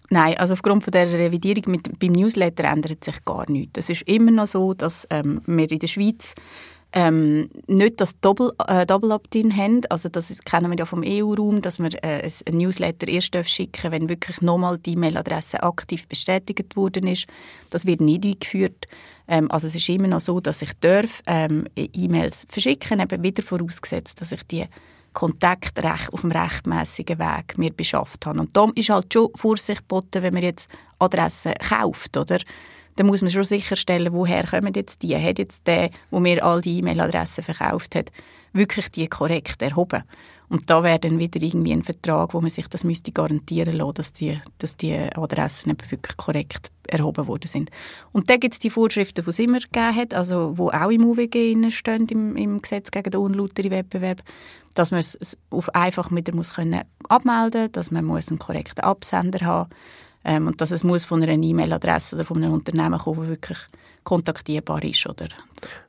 Nein, 0.10 0.38
also 0.38 0.54
aufgrund 0.54 0.84
von 0.84 0.92
der 0.92 1.10
Revidierung 1.10 1.64
mit, 1.68 1.98
beim 1.98 2.12
Newsletter 2.12 2.66
ändert 2.66 3.04
sich 3.04 3.24
gar 3.24 3.50
nichts. 3.50 3.80
Es 3.80 3.90
ist 3.90 4.02
immer 4.04 4.32
noch 4.32 4.48
so, 4.48 4.74
dass 4.74 5.08
ähm, 5.10 5.42
wir 5.46 5.72
in 5.72 5.80
der 5.80 5.88
Schweiz 5.88 6.36
ähm, 6.94 7.50
nicht 7.68 8.02
das 8.02 8.20
Double, 8.20 8.52
äh, 8.68 8.86
Double 8.86 9.12
Opt-in 9.12 9.56
haben. 9.56 9.82
Also 9.90 10.10
das 10.10 10.30
ist, 10.30 10.46
kennen 10.46 10.70
wir 10.70 10.78
ja 10.78 10.86
vom 10.86 11.04
EU-Raum, 11.06 11.62
dass 11.62 11.80
man 11.80 11.92
äh, 11.94 12.30
ein 12.48 12.58
Newsletter 12.58 13.08
erst 13.08 13.36
schicken 13.50 13.92
wenn 13.92 14.10
wirklich 14.10 14.42
nochmal 14.42 14.78
die 14.78 14.94
E-Mail-Adresse 14.94 15.64
aktiv 15.64 16.08
bestätigt 16.08 16.76
worden 16.76 17.08
ist. 17.08 17.28
Das 17.70 17.86
wird 17.86 18.02
nicht 18.02 18.26
eingeführt. 18.26 18.88
Ähm, 19.28 19.50
also 19.52 19.68
es 19.68 19.76
ist 19.76 19.88
immer 19.88 20.08
noch 20.08 20.22
so, 20.22 20.42
dass 20.42 20.62
ich 20.62 20.74
darf, 20.82 21.22
ähm, 21.28 21.66
E-Mails 21.76 22.46
verschicken, 22.50 23.00
eben 23.00 23.24
wieder 23.24 23.44
vorausgesetzt, 23.44 24.20
dass 24.20 24.34
ich 24.34 24.44
die 24.44 24.66
Kontaktrecht 25.14 26.12
auf 26.14 26.22
dem 26.22 26.32
rechtmäßigen 26.32 27.20
Weg 27.20 27.58
mir 27.58 27.72
beschafft 27.72 28.26
habe. 28.26 28.40
Und 28.40 28.56
da 28.56 28.70
ist 28.76 28.90
halt 28.90 29.14
schon 29.14 29.30
Vorsicht 29.36 29.82
geboten, 29.82 30.24
wenn 30.24 30.34
man 30.34 30.44
jetzt 30.44 30.70
Adressen 31.00 31.54
kauft, 31.56 32.16
oder? 32.18 32.40
Dann 32.96 33.08
muss 33.08 33.22
man 33.22 33.32
schon 33.32 33.44
sicherstellen, 33.44 34.14
woher 34.14 34.46
kommen 34.46 34.74
jetzt 34.76 35.02
die. 35.04 35.16
Hat 35.16 35.40
jetzt 35.40 35.66
der, 35.68 35.90
wo 36.10 36.20
mir 36.20 36.44
all 36.44 36.62
die 36.62 36.80
E-Mail-Adressen 36.80 37.44
verkauft 37.44 37.96
hat, 37.96 38.12
wirklich 38.54 38.90
die 38.92 39.08
korrekt 39.08 39.62
erhoben? 39.62 40.04
Und 40.52 40.70
da 40.70 40.84
wäre 40.84 41.00
dann 41.00 41.18
wieder 41.18 41.42
irgendwie 41.42 41.72
ein 41.72 41.82
Vertrag, 41.82 42.34
wo 42.34 42.42
man 42.42 42.50
sich 42.50 42.68
das 42.68 42.84
müsste 42.84 43.14
garantieren 43.14 43.74
lassen, 43.74 43.94
dass 43.94 44.12
die, 44.12 44.38
dass 44.58 44.76
die 44.76 44.94
Adressen 44.94 45.78
wirklich 45.90 46.18
korrekt 46.18 46.72
erhoben 46.90 47.28
worden 47.28 47.48
sind. 47.48 47.72
Und 48.12 48.30
dann 48.30 48.42
gibt 48.42 48.56
es 48.56 48.60
die 48.60 48.70
Vorschriften, 48.70 49.24
die 49.24 49.30
es 49.30 49.40
immer 49.40 49.60
gegeben 49.60 49.96
hat, 49.96 50.14
also 50.14 50.58
wo 50.58 50.70
auch 50.70 50.90
im 50.90 51.06
UWG 51.06 51.72
stehen, 51.72 52.06
im, 52.10 52.36
im 52.36 52.62
Gesetz 52.62 52.92
gegen 52.92 53.12
den 53.12 53.22
unlauteren 53.22 53.72
Wettbewerb, 53.72 54.24
dass 54.74 54.92
man 54.92 55.00
es 55.00 55.38
auf 55.52 55.74
einfach 55.74 56.12
wieder 56.12 56.36
muss 56.36 56.56
können 56.56 56.82
abmelden 57.08 57.62
muss, 57.62 57.72
dass 57.72 57.92
man 57.92 58.04
muss 58.04 58.28
einen 58.28 58.40
korrekten 58.40 58.84
Absender 58.84 59.46
haben 59.46 59.70
ähm, 60.24 60.48
und 60.48 60.62
dass 60.62 60.72
es 60.72 60.84
muss 60.84 61.04
von 61.04 61.22
einer 61.22 61.34
E-Mail-Adresse 61.34 62.16
oder 62.16 62.26
von 62.26 62.38
einem 62.38 62.54
Unternehmen 62.54 63.00
kommen, 63.00 63.22
das 63.22 63.30
wirklich 63.30 63.58
kontaktierbar 64.04 64.84
ist. 64.84 65.08
Oder? 65.08 65.28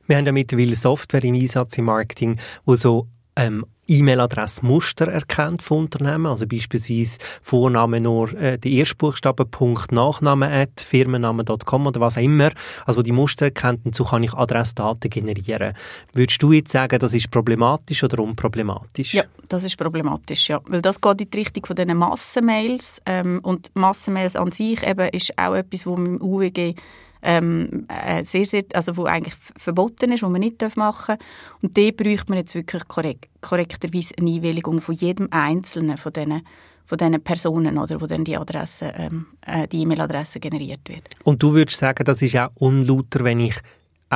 Wir 0.07 0.17
haben 0.17 0.25
ja 0.25 0.31
mittlerweile 0.31 0.75
Software 0.75 1.23
im 1.23 1.35
Einsatz 1.35 1.77
im 1.77 1.85
Marketing, 1.85 2.39
wo 2.65 2.75
so 2.75 3.07
ähm, 3.35 3.65
E-Mail-Adressmuster 3.87 5.07
erkennt 5.07 5.61
von 5.61 5.79
Unternehmen, 5.79 6.27
also 6.27 6.47
beispielsweise 6.47 7.19
Vorname 7.41 7.99
nur 7.99 8.33
äh, 8.33 8.57
die 8.57 8.77
Erstbuchstaben, 8.77 9.49
Punkt, 9.49 9.91
Nachname 9.91 10.49
at 10.49 10.81
firmenname.com 10.81 11.87
oder 11.87 11.99
was 11.99 12.17
auch 12.17 12.21
immer, 12.21 12.51
also 12.85 13.01
die 13.01 13.11
Muster 13.11 13.45
erkennt 13.45 13.85
und 13.85 13.95
so 13.95 14.05
kann 14.05 14.23
ich 14.23 14.33
Adressdaten 14.33 15.09
generieren. 15.09 15.73
Würdest 16.13 16.41
du 16.41 16.51
jetzt 16.51 16.71
sagen, 16.71 16.99
das 16.99 17.13
ist 17.13 17.29
problematisch 17.29 18.03
oder 18.03 18.23
unproblematisch? 18.23 19.13
Ja, 19.13 19.23
das 19.49 19.63
ist 19.63 19.77
problematisch, 19.77 20.49
ja, 20.49 20.61
weil 20.67 20.81
das 20.81 21.01
geht 21.01 21.21
in 21.21 21.29
die 21.29 21.37
Richtung 21.37 21.65
von 21.65 21.75
diesen 21.75 21.97
Massenmails 21.97 23.01
ähm, 23.05 23.39
und 23.43 23.71
Massenmails 23.75 24.35
an 24.35 24.51
sich 24.51 24.81
eben 24.83 25.09
ist 25.09 25.37
auch 25.37 25.55
etwas, 25.55 25.85
wo 25.85 25.95
im 25.95 26.21
UWG 26.21 26.75
ähm, 27.23 27.87
äh, 27.87 28.23
sehr, 28.25 28.45
sehr, 28.45 28.63
also 28.73 28.97
wo 28.97 29.05
eigentlich 29.05 29.35
verboten 29.57 30.11
ist, 30.11 30.23
wo 30.23 30.29
man 30.29 30.41
nicht 30.41 30.61
machen 30.75 31.17
darf. 31.17 31.61
Und 31.61 31.77
da 31.77 31.91
bräuchte 31.91 32.25
man 32.29 32.37
jetzt 32.37 32.55
wirklich 32.55 32.87
korrekt, 32.87 33.29
korrekterweise 33.41 34.13
eine 34.19 34.31
Einwilligung 34.31 34.81
von 34.81 34.95
jedem 34.95 35.27
Einzelnen 35.31 35.97
von 35.97 36.13
diesen 36.13 36.41
von 36.85 36.97
diesen 36.97 37.23
Personen, 37.23 37.77
oder, 37.77 38.01
wo 38.01 38.07
dann 38.07 38.25
die 38.25 38.35
Adresse, 38.35 38.91
ähm, 38.97 39.27
äh, 39.47 39.67
die 39.69 39.83
E-Mail-Adresse 39.83 40.41
generiert 40.41 40.81
wird. 40.89 41.07
Und 41.23 41.41
du 41.41 41.53
würdest 41.53 41.79
sagen, 41.79 42.03
das 42.03 42.21
ist 42.21 42.35
auch 42.35 42.49
unlauter, 42.55 43.23
wenn 43.23 43.39
ich 43.39 43.55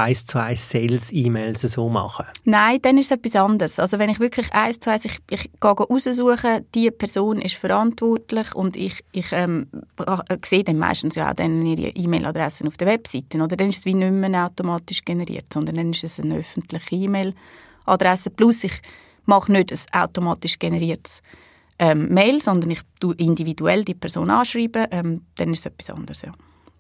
eins 0.01 0.25
zu 0.25 0.41
eins 0.41 0.69
Sales-E-Mails 0.69 1.61
so 1.61 1.89
machen? 1.89 2.25
Nein, 2.45 2.79
dann 2.81 2.97
ist 2.97 3.11
es 3.11 3.17
etwas 3.17 3.35
anderes. 3.35 3.79
Also 3.79 3.99
wenn 3.99 4.09
ich 4.09 4.19
wirklich 4.19 4.51
eins 4.53 4.79
zu 4.79 4.91
eins, 4.91 5.05
ich, 5.05 5.19
ich 5.29 5.49
gehe 5.59 5.71
raussuchen, 5.71 6.65
die 6.73 6.91
Person 6.91 7.41
ist 7.41 7.55
verantwortlich 7.55 8.53
und 8.55 8.75
ich, 8.75 9.03
ich 9.11 9.31
ähm, 9.31 9.67
äh, 10.05 10.37
sehe 10.45 10.63
dann 10.63 10.77
meistens 10.77 11.15
ja 11.15 11.29
auch 11.29 11.33
dann 11.33 11.65
ihre 11.65 11.89
E-Mail-Adressen 11.89 12.67
auf 12.67 12.77
der 12.77 12.87
Webseite, 12.87 13.37
oder? 13.37 13.55
Dann 13.55 13.69
ist 13.69 13.79
es 13.79 13.85
wie 13.85 13.93
nicht 13.93 14.11
mehr 14.11 14.45
automatisch 14.45 15.03
generiert, 15.03 15.45
sondern 15.53 15.75
dann 15.75 15.91
ist 15.91 16.03
es 16.03 16.19
eine 16.19 16.37
öffentliche 16.37 16.95
E-Mail-Adresse. 16.95 18.29
Plus 18.29 18.63
ich 18.63 18.81
mache 19.25 19.51
nicht 19.51 19.71
ein 19.71 20.01
automatisch 20.01 20.57
generiertes 20.57 21.21
ähm, 21.79 22.09
Mail, 22.09 22.41
sondern 22.41 22.71
ich 22.71 22.81
tue 22.99 23.15
individuell 23.15 23.83
die 23.83 23.93
Person 23.93 24.29
anschreiben, 24.29 24.87
ähm, 24.91 25.21
dann 25.35 25.53
ist 25.53 25.59
es 25.59 25.65
etwas 25.67 25.95
anderes, 25.95 26.21
ja. 26.23 26.33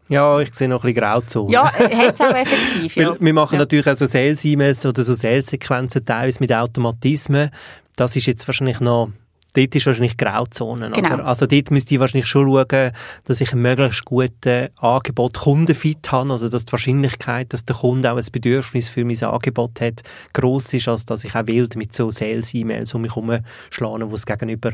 Ja, 0.09 0.39
ich 0.39 0.53
sehe 0.53 0.67
noch 0.67 0.83
ein 0.83 0.93
bisschen 0.93 1.01
Grauzone. 1.01 1.51
Ja, 1.51 1.71
hat 1.71 2.15
es 2.15 2.21
auch 2.21 2.33
effektiv, 2.33 2.95
ja. 2.95 3.15
wir 3.19 3.33
machen 3.33 3.53
ja. 3.53 3.59
natürlich 3.59 3.87
auch 3.87 3.97
so 3.97 4.05
Sales-E-Mails 4.05 4.85
oder 4.85 5.03
so 5.03 5.13
Sales-Sequenzen 5.13 6.05
teilweise 6.05 6.39
mit 6.39 6.53
Automatismen. 6.53 7.49
Das 7.95 8.15
ist 8.15 8.25
jetzt 8.25 8.47
wahrscheinlich 8.47 8.79
noch 8.79 9.09
dort 9.57 9.75
ist 9.75 9.85
wahrscheinlich 9.85 10.17
Grauzone. 10.17 10.91
Genau. 10.91 11.13
Oder? 11.15 11.25
Also 11.25 11.45
dort 11.45 11.71
müsste 11.71 11.95
ich 11.95 11.99
wahrscheinlich 11.99 12.27
schon 12.27 12.47
schauen, 12.47 12.91
dass 13.25 13.41
ich 13.41 13.51
ein 13.53 13.61
möglichst 13.61 14.05
gutes 14.05 14.69
Angebot 14.77 15.39
Kundenfit 15.39 16.11
habe, 16.11 16.31
also 16.31 16.47
dass 16.47 16.65
die 16.65 16.71
Wahrscheinlichkeit, 16.71 17.53
dass 17.53 17.65
der 17.65 17.75
Kunde 17.75 18.11
auch 18.11 18.17
ein 18.17 18.25
Bedürfnis 18.31 18.89
für 18.89 19.03
mein 19.03 19.21
Angebot 19.23 19.81
hat, 19.81 20.03
gross 20.33 20.73
ist, 20.73 20.87
als 20.87 21.05
dass 21.05 21.23
ich 21.23 21.35
auch 21.35 21.47
wild 21.47 21.75
mit 21.75 21.93
so 21.93 22.11
Sales-E-Mails 22.11 22.93
um 22.93 23.01
mich 23.01 23.15
herumschlage, 23.15 24.11
wo 24.11 24.15
es 24.15 24.25
gegenüber 24.25 24.73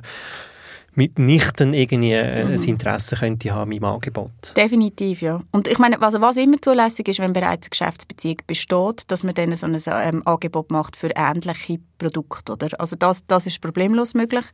mitnichten 0.96 1.74
irgendwie 1.74 2.12
äh, 2.12 2.44
mhm. 2.46 2.54
ein 2.54 2.64
Interesse 2.64 3.16
könnte 3.16 3.54
haben 3.54 3.72
im 3.72 3.84
Angebot. 3.84 4.32
Definitiv, 4.56 5.22
ja. 5.22 5.42
Und 5.52 5.68
ich 5.68 5.80
meine, 5.80 6.02
also 6.02 6.22
was 6.22 6.38
immer 6.38 6.62
zulässig 6.62 7.08
ist, 7.08 7.20
wenn 7.20 7.34
bereits 7.34 7.68
eine 7.68 7.70
Geschäftsbeziehung 7.72 8.38
besteht, 8.48 9.10
dass 9.10 9.24
man 9.24 9.36
dann 9.36 9.56
so 9.56 9.66
ein 9.66 9.80
ähm, 9.88 10.22
Angebot 10.26 10.72
macht 10.72 10.96
für 10.96 11.12
ähnliche 11.16 11.80
Produkte, 11.98 12.54
oder? 12.54 12.70
Also 12.80 12.96
das, 12.96 13.26
das 13.28 13.48
ist 13.48 13.62
problemlos 13.62 14.14
möglich. 14.14 14.46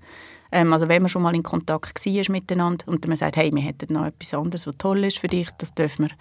Ähm, 0.51 0.73
also 0.73 0.87
wenn 0.87 1.01
man 1.01 1.09
schon 1.09 1.21
mal 1.21 1.35
in 1.35 1.43
Kontakt 1.43 2.05
war 2.05 2.31
miteinander 2.31 2.87
und 2.87 3.07
man 3.07 3.17
sagt, 3.17 3.37
hey, 3.37 3.51
wir 3.53 3.61
hätten 3.61 3.93
noch 3.93 4.05
etwas 4.05 4.33
anderes, 4.33 4.67
was 4.67 4.77
toll 4.77 5.03
ist 5.03 5.19
für 5.19 5.27
dich, 5.27 5.49
das 5.57 5.73
dürfen 5.73 6.05
wir 6.05 6.15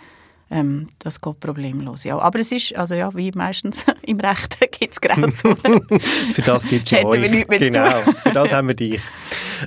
ähm, 0.51 0.89
das 0.99 1.21
geht 1.21 1.41
problemlos. 1.41 2.05
Ja. 2.05 2.19
Aber 2.19 2.39
es 2.39 2.53
ist, 2.53 2.75
also 2.77 2.95
ja, 2.95 3.15
wie 3.15 3.31
meistens 3.33 3.85
im 4.03 4.19
Recht 4.21 4.59
gibt 4.79 4.93
es 4.93 5.01
Grauzonen. 5.01 5.87
für 6.33 6.43
das 6.43 6.65
gibt 6.65 6.87
es 6.87 6.91
ja 6.91 7.05
euch. 7.05 7.47
Genau, 7.47 8.01
für 8.23 8.33
das 8.33 8.53
haben 8.53 8.69
wir 8.69 8.75
dich. 8.75 9.01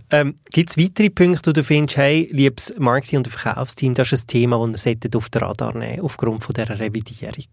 Ähm, 0.09 0.35
gibt 0.51 0.71
es 0.71 0.77
weitere 0.77 1.09
Punkte, 1.09 1.49
wo 1.49 1.53
du 1.53 1.63
findest, 1.63 1.97
hey, 1.97 2.29
liebes 2.31 2.73
Marketing- 2.77 3.19
und 3.19 3.27
Verkaufsteam, 3.27 3.93
das 3.93 4.11
ist 4.11 4.25
ein 4.25 4.27
Thema, 4.27 4.67
das 4.71 4.85
ihr 4.85 4.97
auf 5.15 5.29
den 5.29 5.41
Radar 5.41 5.75
nehmen 5.75 6.01
aufgrund 6.01 6.43
von 6.43 6.53
dieser 6.53 6.79
Revidierung? 6.79 7.47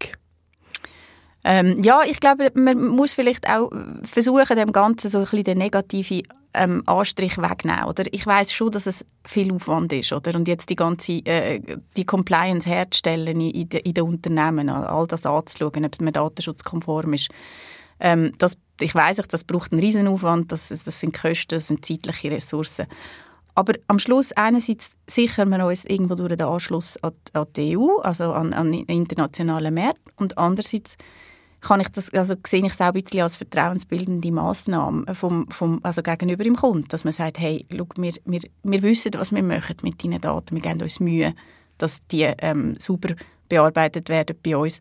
Ähm, 1.43 1.81
ja, 1.83 2.01
ich 2.05 2.19
glaube, 2.19 2.51
man 2.53 2.87
muss 2.87 3.13
vielleicht 3.13 3.47
auch 3.47 3.71
versuchen, 4.03 4.57
dem 4.57 4.73
Ganzen 4.73 5.09
so 5.09 5.19
ein 5.19 5.23
bisschen 5.23 5.43
den 5.45 5.57
negativen 5.57 6.19
äh, 6.19 6.23
ähm, 6.53 6.83
Anstrich 6.85 7.37
wegnehmen. 7.37 7.85
Oder? 7.85 8.03
Ich 8.11 8.25
weiß 8.25 8.51
schon, 8.51 8.71
dass 8.71 8.85
es 8.85 9.05
viel 9.25 9.53
Aufwand 9.53 9.93
ist. 9.93 10.11
Oder? 10.11 10.35
Und 10.35 10.47
jetzt 10.47 10.69
die 10.69 10.75
ganze 10.75 11.13
äh, 11.25 11.61
die 11.95 12.05
Compliance 12.05 12.67
herzustellen 12.67 13.39
in, 13.39 13.51
in, 13.51 13.69
in 13.69 13.93
den 13.93 14.03
Unternehmen, 14.03 14.69
all 14.69 15.07
das 15.07 15.25
anzuschauen, 15.25 15.85
ob 15.85 15.93
es 15.93 16.01
mir 16.01 16.11
datenschutzkonform 16.11 17.13
ist. 17.13 17.29
Ähm, 17.99 18.33
das, 18.37 18.57
ich 18.79 18.95
weiß 18.95 19.17
das 19.29 19.43
braucht 19.43 19.71
einen 19.71 19.81
riesen 19.81 20.07
Aufwand, 20.07 20.51
das, 20.51 20.69
das 20.69 20.99
sind 20.99 21.19
Kosten, 21.19 21.55
das 21.55 21.67
sind 21.67 21.85
zeitliche 21.85 22.31
Ressourcen. 22.31 22.87
Aber 23.55 23.73
am 23.87 23.99
Schluss 23.99 24.31
einerseits 24.33 24.91
sichern 25.09 25.49
wir 25.49 25.65
uns 25.65 25.83
irgendwo 25.83 26.15
durch 26.15 26.35
den 26.35 26.47
Anschluss 26.47 26.97
an, 27.03 27.11
an 27.33 27.47
die 27.55 27.77
EU, 27.77 27.99
also 27.99 28.31
an, 28.31 28.53
an 28.53 28.73
internationalen 28.73 29.73
Märkte, 29.73 30.11
und 30.15 30.37
andererseits 30.37 30.95
kann 31.61 31.81
ich 31.81 31.89
das, 31.89 32.13
also 32.13 32.35
sehe 32.47 32.65
ich 32.65 32.71
es 32.71 32.79
auch 32.79 32.85
ein 32.85 32.93
bisschen 32.93 33.21
als 33.21 33.35
vertrauensbildende 33.35 34.31
Massnahme 34.31 35.13
vom, 35.13 35.49
vom, 35.49 35.79
also 35.83 36.01
gegenüber 36.01 36.43
dem 36.43 36.55
Kunden, 36.55 36.87
dass 36.87 37.03
man 37.03 37.13
sagt, 37.13 37.37
hey, 37.39 37.65
schau, 37.75 37.85
wir, 37.97 38.13
wir, 38.25 38.41
wir 38.63 38.81
wissen, 38.81 39.11
was 39.15 39.33
wir 39.33 39.43
machen 39.43 39.75
mit 39.83 40.01
deinen 40.03 40.21
Daten, 40.21 40.55
wir 40.55 40.61
geben 40.61 40.81
uns 40.81 40.99
Mühe, 40.99 41.33
dass 41.77 42.05
die 42.07 42.23
ähm, 42.23 42.77
sauber 42.79 43.15
bearbeitet 43.49 44.09
werden 44.09 44.37
bei 44.41 44.55
uns. 44.55 44.79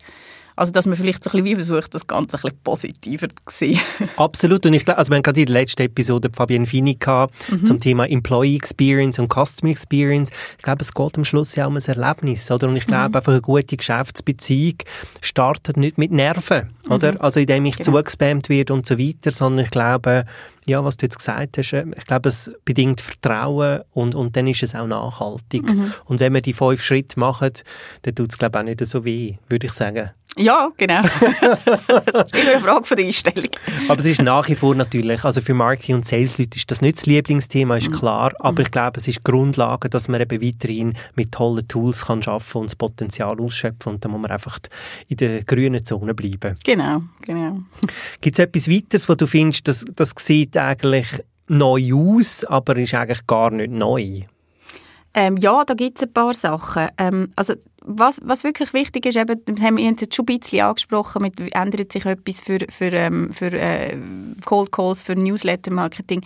Also, 0.59 0.73
dass 0.73 0.87
man 0.87 0.97
vielleicht 0.97 1.23
so 1.23 1.31
ein 1.31 1.43
bisschen 1.43 1.45
wie 1.45 1.55
versucht, 1.55 1.95
das 1.95 2.07
Ganze 2.07 2.37
ein 2.37 2.43
bisschen 2.43 2.59
positiver 2.65 3.29
zu 3.29 3.37
sehen. 3.51 3.81
Absolut. 4.17 4.67
Und 4.67 4.73
ich 4.73 4.85
glaube, 4.85 4.99
also 4.99 5.11
wir 5.11 5.17
haben 5.17 5.23
gerade 5.23 5.41
in 5.41 5.47
der 5.47 5.55
letzten 5.55 5.83
Episode 5.83 6.31
Fabienne 6.35 6.67
Fini 6.67 6.97
gehabt, 6.97 7.33
mhm. 7.49 7.65
zum 7.65 7.79
Thema 7.79 8.09
Employee 8.09 8.57
Experience 8.57 9.21
und 9.21 9.33
Customer 9.33 9.71
Experience. 9.71 10.31
Ich 10.59 10.65
glaube, 10.65 10.83
es 10.83 10.93
geht 10.93 11.17
am 11.17 11.25
Schluss 11.25 11.55
ja 11.55 11.67
um 11.67 11.77
ein 11.77 11.83
Erlebnis, 11.85 12.51
oder? 12.51 12.69
Und 12.69 12.77
ich 12.77 12.87
glaube, 12.87 13.11
mhm. 13.11 13.17
einfach 13.17 13.33
eine 13.33 13.41
gute 13.41 13.77
Geschäftsbeziehung 13.77 14.75
startet 15.21 15.77
nicht 15.77 15.97
mit 15.97 16.11
Nerven, 16.11 16.71
oder? 16.91 17.13
Mhm. 17.13 17.21
Also, 17.21 17.39
indem 17.39 17.65
ich 17.67 17.77
genau. 17.77 17.93
zugespammt 17.93 18.49
werde 18.49 18.73
und 18.73 18.85
so 18.85 18.99
weiter, 18.99 19.31
sondern 19.31 19.65
ich 19.65 19.71
glaube, 19.71 20.25
ja, 20.69 20.85
was 20.85 20.97
du 20.97 21.07
jetzt 21.07 21.19
gesagt 21.19 21.59
hast, 21.59 21.73
äh, 21.73 21.85
ich 21.97 22.05
glaube, 22.05 22.29
es 22.29 22.53
bedingt 22.65 23.01
Vertrauen 23.01 23.81
und, 23.93 24.15
und 24.15 24.37
dann 24.37 24.47
ist 24.47 24.63
es 24.63 24.75
auch 24.75 24.87
nachhaltig. 24.87 25.63
Mhm. 25.63 25.93
Und 26.05 26.21
wenn 26.21 26.35
wir 26.35 26.43
die 26.43 26.53
fünf 26.53 26.83
Schritte 26.83 27.19
machen, 27.19 27.53
dann 28.03 28.15
tut 28.15 28.31
es, 28.31 28.39
glaube 28.39 28.59
ich, 28.59 28.61
auch 28.61 28.65
nicht 28.65 28.87
so 28.87 29.05
weh, 29.05 29.37
würde 29.49 29.67
ich 29.67 29.73
sagen. 29.73 30.11
Ja, 30.39 30.71
genau. 30.77 31.03
das 31.03 32.33
ist 32.33 32.43
immer 32.43 32.53
eine 32.53 32.61
Frage 32.61 32.85
von 32.85 32.97
der 32.97 33.07
Einstellung. 33.07 33.51
Aber 33.89 34.01
es 34.01 34.07
ist 34.07 34.23
nach 34.23 34.49
wie 34.49 34.55
vor 34.55 34.75
natürlich, 34.75 35.25
also 35.25 35.41
für 35.41 35.55
Marketing- 35.55 35.97
und 35.97 36.07
Sales-Leute 36.07 36.57
ist 36.57 36.71
das 36.71 36.81
nicht 36.81 36.97
das 36.97 37.07
Lieblingsthema, 37.07 37.77
ist 37.77 37.91
mhm. 37.91 37.95
klar, 37.95 38.33
aber 38.39 38.61
mhm. 38.61 38.67
ich 38.67 38.71
glaube, 38.71 38.99
es 38.99 39.09
ist 39.09 39.25
Grundlage, 39.25 39.91
dass 39.91 40.09
man 40.09 40.21
eben 40.21 40.41
weiterhin 40.41 40.95
mit 41.17 41.33
tollen 41.33 41.67
Tools 41.67 42.07
kann 42.07 42.23
arbeiten 42.25 42.59
und 42.59 42.67
das 42.67 42.77
Potenzial 42.77 43.41
ausschöpfen 43.41 43.95
und 43.95 44.05
dann 44.05 44.13
muss 44.13 44.21
man 44.21 44.31
einfach 44.31 44.59
in 45.09 45.17
der 45.17 45.43
grünen 45.43 45.85
Zone 45.85 46.15
bleiben. 46.15 46.57
Genau, 46.65 47.03
genau. 47.23 47.61
Gibt 48.21 48.39
es 48.39 48.45
etwas 48.45 48.69
weiteres, 48.71 49.09
wo 49.09 49.15
du 49.15 49.27
findest, 49.27 49.67
das, 49.67 49.85
das 49.95 50.15
sieht 50.17 50.57
eigentlich 50.57 51.07
neu 51.49 51.93
aus, 51.95 52.45
aber 52.45 52.77
ist 52.77 52.95
eigentlich 52.95 53.27
gar 53.27 53.51
nicht 53.51 53.73
neu? 53.73 54.23
Ähm, 55.15 55.37
ja, 55.37 55.65
da 55.65 55.75
gibt 55.75 55.99
es 55.99 56.05
ein 56.05 56.13
paar 56.13 56.35
Sachen. 56.35 56.89
Ähm, 56.99 57.33
also 57.35 57.55
was, 57.85 58.21
was 58.23 58.45
wirklich 58.45 58.73
wichtig 58.73 59.07
ist, 59.07 59.17
eben, 59.17 59.41
das 59.45 59.61
haben 59.61 59.77
wir 59.77 59.85
jetzt 59.85 60.15
schon 60.15 60.27
ein 60.29 60.39
bisschen 60.39 60.63
angesprochen, 60.63 61.23
mit, 61.23 61.41
ändert 61.55 61.93
sich 61.93 62.05
etwas 62.05 62.41
für, 62.41 62.59
für, 62.71 62.93
ähm, 62.93 63.33
für 63.33 63.53
äh, 63.53 63.97
Cold 64.45 64.73
Calls, 64.73 65.03
für 65.03 65.15
Newsletter-Marketing. 65.15 66.23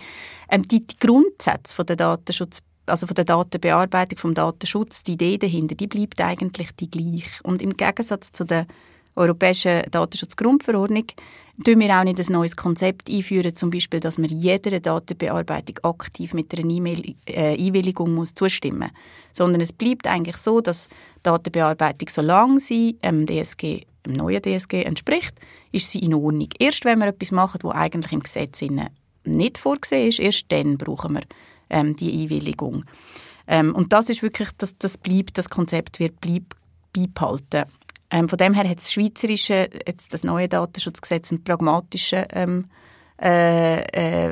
Ähm, 0.49 0.67
die, 0.67 0.85
die 0.85 0.99
Grundsätze 0.99 1.75
von 1.75 1.85
der 1.85 1.95
Datenschutz 1.95 2.59
also 2.85 3.07
von 3.07 3.15
der 3.15 3.23
Datenbearbeitung, 3.23 4.17
vom 4.19 4.33
Datenschutz, 4.33 5.03
die 5.03 5.13
Idee 5.13 5.37
dahinter, 5.37 5.73
die 5.73 5.87
bleibt 5.87 6.19
eigentlich 6.19 6.71
die 6.75 6.91
gleiche. 6.91 7.41
Und 7.43 7.61
im 7.61 7.77
Gegensatz 7.77 8.33
zu 8.33 8.43
der 8.43 8.67
europäischen 9.15 9.83
Datenschutzgrundverordnung 9.89 11.05
tun 11.63 11.79
wir 11.79 11.99
auch 11.99 12.03
nicht 12.03 12.19
ein 12.19 12.33
neues 12.33 12.55
Konzept 12.55 13.09
einführen, 13.09 13.55
zum 13.55 13.69
Beispiel, 13.69 13.99
dass 13.99 14.17
man 14.17 14.29
jeder 14.29 14.79
Datenbearbeitung 14.79 15.77
aktiv 15.83 16.33
mit 16.33 16.51
einer 16.53 16.69
E-Mail 16.69 17.15
äh, 17.27 18.03
muss 18.05 18.33
sondern 19.33 19.61
es 19.61 19.71
bleibt 19.71 20.07
eigentlich 20.07 20.37
so, 20.37 20.61
dass 20.61 20.89
Datenbearbeitung, 21.23 22.09
solange 22.09 22.59
sie 22.59 22.97
dem 23.03 23.25
DSG, 23.25 23.85
dem 24.05 24.13
neuen 24.13 24.41
DSG 24.41 24.83
entspricht, 24.83 25.39
ist 25.71 25.89
sie 25.89 25.99
in 25.99 26.13
Ordnung. 26.13 26.49
Erst 26.59 26.85
wenn 26.85 26.99
wir 26.99 27.07
etwas 27.07 27.31
machen, 27.31 27.59
was 27.63 27.75
eigentlich 27.75 28.11
im 28.11 28.19
Gesetz 28.21 28.61
nicht 29.25 29.57
vorgesehen 29.57 30.09
ist, 30.09 30.19
erst 30.19 30.45
dann 30.49 30.77
brauchen 30.77 31.15
wir 31.15 31.23
ähm, 31.69 31.95
die 31.95 32.23
Einwilligung. 32.23 32.85
Ähm, 33.47 33.73
und 33.75 33.93
das 33.93 34.09
ist 34.09 34.21
wirklich, 34.21 34.49
das, 34.57 34.77
das 34.77 34.97
bleibt, 34.97 35.37
das 35.37 35.49
Konzept 35.49 35.99
wird 35.99 36.19
bleib, 36.21 36.55
beibehalten. 36.93 37.65
Ähm, 38.11 38.29
von 38.29 38.37
dem 38.37 38.53
her 38.53 38.69
hat 38.69 38.77
das 38.77 38.93
schweizerische, 38.93 39.69
jetzt 39.87 40.13
das 40.13 40.23
neue 40.23 40.47
Datenschutzgesetz 40.47 41.31
einen 41.31 41.43
pragmatischen 41.43 42.25
ähm, 42.31 42.65
äh, 43.21 43.81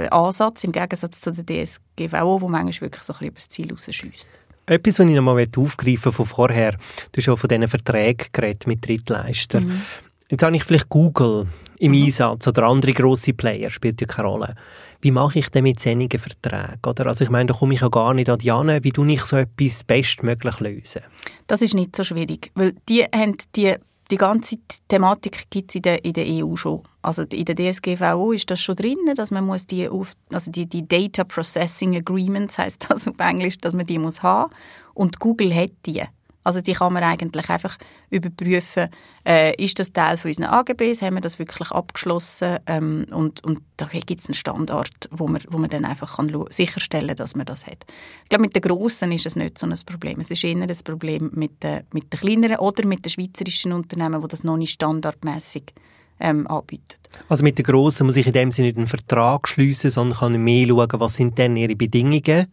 äh, 0.03 0.09
Ansatz 0.09 0.63
im 0.63 0.71
Gegensatz 0.71 1.21
zu 1.21 1.31
der 1.31 1.45
DSGVO, 1.45 2.41
wo 2.41 2.47
manchmal 2.47 2.89
wirklich 2.89 3.03
so 3.03 3.13
ein 3.13 3.17
bisschen 3.17 3.27
über 3.27 3.35
das 3.35 3.49
Ziel 3.49 3.71
rausschießt. 3.71 4.29
Etwas, 4.71 4.99
was 4.99 5.05
ich 5.05 5.15
noch 5.15 5.21
mal 5.21 5.45
aufgreifen 5.57 6.13
von 6.13 6.25
vorher, 6.25 6.71
du 6.71 7.17
hast 7.17 7.25
schon 7.25 7.35
von 7.35 7.49
diesen 7.49 7.67
Verträgen 7.67 8.27
geredet 8.31 8.67
mit 8.67 8.87
Drittleistern. 8.87 9.65
Mhm. 9.65 9.81
Jetzt 10.29 10.43
habe 10.43 10.55
ich 10.55 10.63
vielleicht 10.63 10.87
Google 10.87 11.47
im 11.79 11.91
mhm. 11.91 12.05
Einsatz 12.05 12.47
oder 12.47 12.63
andere 12.63 12.93
grosse 12.93 13.33
Player, 13.33 13.69
spielt 13.69 13.99
ja 13.99 14.07
keine 14.07 14.29
Rolle. 14.29 14.55
Wie 15.01 15.11
mache 15.11 15.39
ich 15.39 15.49
denn 15.49 15.63
mit 15.63 15.81
solchen 15.81 16.09
Verträgen? 16.09 16.79
Oder? 16.87 17.07
Also 17.07 17.25
ich 17.25 17.29
meine, 17.29 17.47
da 17.47 17.53
komme 17.53 17.73
ich 17.73 17.81
ja 17.81 17.89
gar 17.89 18.13
nicht 18.13 18.29
an 18.29 18.39
die 18.39 18.49
an. 18.49 18.81
Wie 18.81 18.93
tue 18.93 19.11
ich 19.11 19.23
so 19.23 19.35
etwas 19.35 19.83
bestmöglich 19.83 20.61
lösen? 20.61 21.01
Das 21.47 21.61
ist 21.61 21.73
nicht 21.73 21.93
so 21.93 22.05
schwierig, 22.05 22.51
weil 22.55 22.73
die 22.87 23.03
haben 23.03 23.35
die 23.57 23.75
die 24.09 24.17
ganze 24.17 24.57
Thematik 24.87 25.49
gibt 25.49 25.71
es 25.71 25.75
in 25.75 25.81
der, 25.81 26.03
in 26.03 26.13
der 26.13 26.25
EU 26.27 26.55
schon. 26.55 26.81
Also 27.01 27.23
in 27.23 27.45
der 27.45 27.55
DSGVO 27.55 28.31
ist 28.31 28.51
das 28.51 28.61
schon 28.61 28.75
drin, 28.75 28.97
dass 29.15 29.31
man 29.31 29.45
muss 29.45 29.65
die, 29.65 29.89
auf, 29.89 30.13
also 30.31 30.51
die, 30.51 30.67
die 30.67 30.87
Data 30.87 31.23
Processing 31.23 31.95
Agreements 31.95 32.57
heißt 32.57 32.85
das 32.89 33.07
auf 33.07 33.19
Englisch, 33.19 33.57
dass 33.57 33.73
man 33.73 33.85
die 33.85 33.99
muss 33.99 34.21
haben. 34.21 34.53
Und 34.93 35.19
Google 35.19 35.53
hat 35.55 35.71
die. 35.85 36.03
Also 36.43 36.61
die 36.61 36.73
kann 36.73 36.93
man 36.93 37.03
eigentlich 37.03 37.49
einfach 37.49 37.77
überprüfen, 38.09 38.89
äh, 39.27 39.55
ist 39.63 39.77
das 39.77 39.93
Teil 39.93 40.17
von 40.17 40.29
unseren 40.29 40.45
AGBs, 40.45 41.03
haben 41.03 41.13
wir 41.13 41.21
das 41.21 41.37
wirklich 41.37 41.69
abgeschlossen 41.69 42.57
ähm, 42.65 43.05
und, 43.11 43.43
und 43.43 43.61
da 43.77 43.85
gibt 43.85 44.21
es 44.21 44.27
einen 44.27 44.33
Standard, 44.33 45.07
wo 45.11 45.27
man, 45.27 45.41
wo 45.49 45.59
man 45.59 45.69
dann 45.69 45.85
einfach 45.85 46.15
kann 46.15 46.45
sicherstellen 46.49 47.09
kann, 47.09 47.17
dass 47.17 47.35
man 47.35 47.45
das 47.45 47.67
hat. 47.67 47.85
Ich 48.23 48.29
glaube, 48.29 48.41
mit 48.41 48.55
den 48.55 48.63
Grossen 48.63 49.11
ist 49.11 49.27
es 49.27 49.35
nicht 49.35 49.59
so 49.59 49.67
ein 49.67 49.75
Problem. 49.85 50.19
Es 50.19 50.31
ist 50.31 50.43
eher 50.43 50.59
ein 50.59 50.77
Problem 50.83 51.29
mit 51.33 51.61
den, 51.61 51.83
mit 51.93 52.11
den 52.11 52.19
kleineren 52.19 52.57
oder 52.57 52.87
mit 52.87 53.05
den 53.05 53.11
schweizerischen 53.11 53.71
Unternehmen, 53.71 54.19
die 54.21 54.27
das 54.27 54.43
noch 54.43 54.57
nicht 54.57 54.71
standardmäßig 54.71 55.73
ähm, 56.21 56.47
anbietet. 56.47 56.99
Also 57.27 57.43
mit 57.43 57.57
den 57.57 57.65
Grossen 57.65 58.05
muss 58.05 58.17
ich 58.17 58.27
in 58.27 58.33
dem 58.33 58.51
Sinne 58.51 58.69
nicht 58.69 58.77
einen 58.77 58.87
Vertrag 58.87 59.47
schließen, 59.47 59.89
sondern 59.89 60.17
kann 60.17 60.43
mehr 60.43 60.67
schauen, 60.67 60.99
was 60.99 61.15
sind 61.15 61.37
denn 61.37 61.57
ihre 61.57 61.75
Bedingungen 61.75 62.47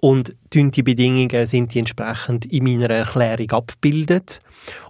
und 0.00 0.34
die 0.52 0.82
Bedingungen 0.82 1.46
sind 1.46 1.74
die 1.74 1.80
entsprechend 1.80 2.46
in 2.46 2.64
meiner 2.64 2.90
Erklärung 2.90 3.50
abgebildet. 3.50 4.40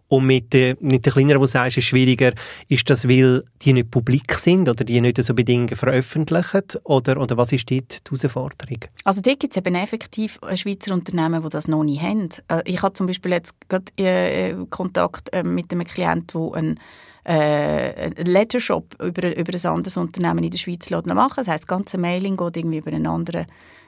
Und 0.06 0.26
mit 0.26 0.52
den, 0.52 0.76
mit 0.80 1.06
den 1.06 1.12
kleineren, 1.12 1.40
wo 1.40 1.44
du 1.44 1.50
sagst, 1.50 1.76
ist 1.78 1.84
schwieriger, 1.84 2.32
ist 2.66 2.90
das, 2.90 3.08
weil 3.08 3.44
die 3.62 3.72
nicht 3.72 3.92
publik 3.92 4.34
sind 4.34 4.68
oder 4.68 4.84
die 4.84 5.00
nicht 5.00 5.22
so 5.22 5.34
Bedingungen 5.34 5.76
veröffentlichen? 5.76 6.62
Oder, 6.82 7.20
oder 7.20 7.36
was 7.36 7.52
ist 7.52 7.70
dort 7.70 8.10
die 8.10 8.16
Herausforderung? 8.16 8.78
Also 9.04 9.20
dort 9.20 9.38
gibt 9.38 9.52
es 9.52 9.56
eben 9.56 9.74
effektiv 9.76 10.40
Schweizer 10.54 10.94
Unternehmen, 10.94 11.42
die 11.42 11.48
das 11.48 11.68
noch 11.68 11.84
nicht 11.84 12.02
haben. 12.02 12.28
Äh, 12.48 12.62
ich 12.64 12.82
habe 12.82 12.92
zum 12.92 13.06
Beispiel 13.06 13.32
jetzt 13.32 13.54
gerade 13.68 13.84
äh, 13.98 14.56
Kontakt 14.68 15.32
äh, 15.32 15.44
mit 15.44 15.72
einem 15.72 15.84
Klienten, 15.84 16.40
der 16.40 16.58
einen 16.58 16.80
äh, 17.24 18.12
einen 18.16 18.26
Lettershop 18.26 18.94
über, 19.02 19.36
über 19.36 19.52
ein 19.54 19.66
anderes 19.66 19.96
Unternehmen 19.96 20.44
in 20.44 20.50
der 20.50 20.58
Schweiz 20.58 20.90
machen 20.90 21.34
Das 21.36 21.48
heisst, 21.48 21.64
das 21.64 21.66
ganze 21.66 21.98
Mailing 21.98 22.36
geht 22.36 22.56
irgendwie 22.56 22.78
über 22.78 22.92
einen 22.92 23.06
anderen 23.06 23.46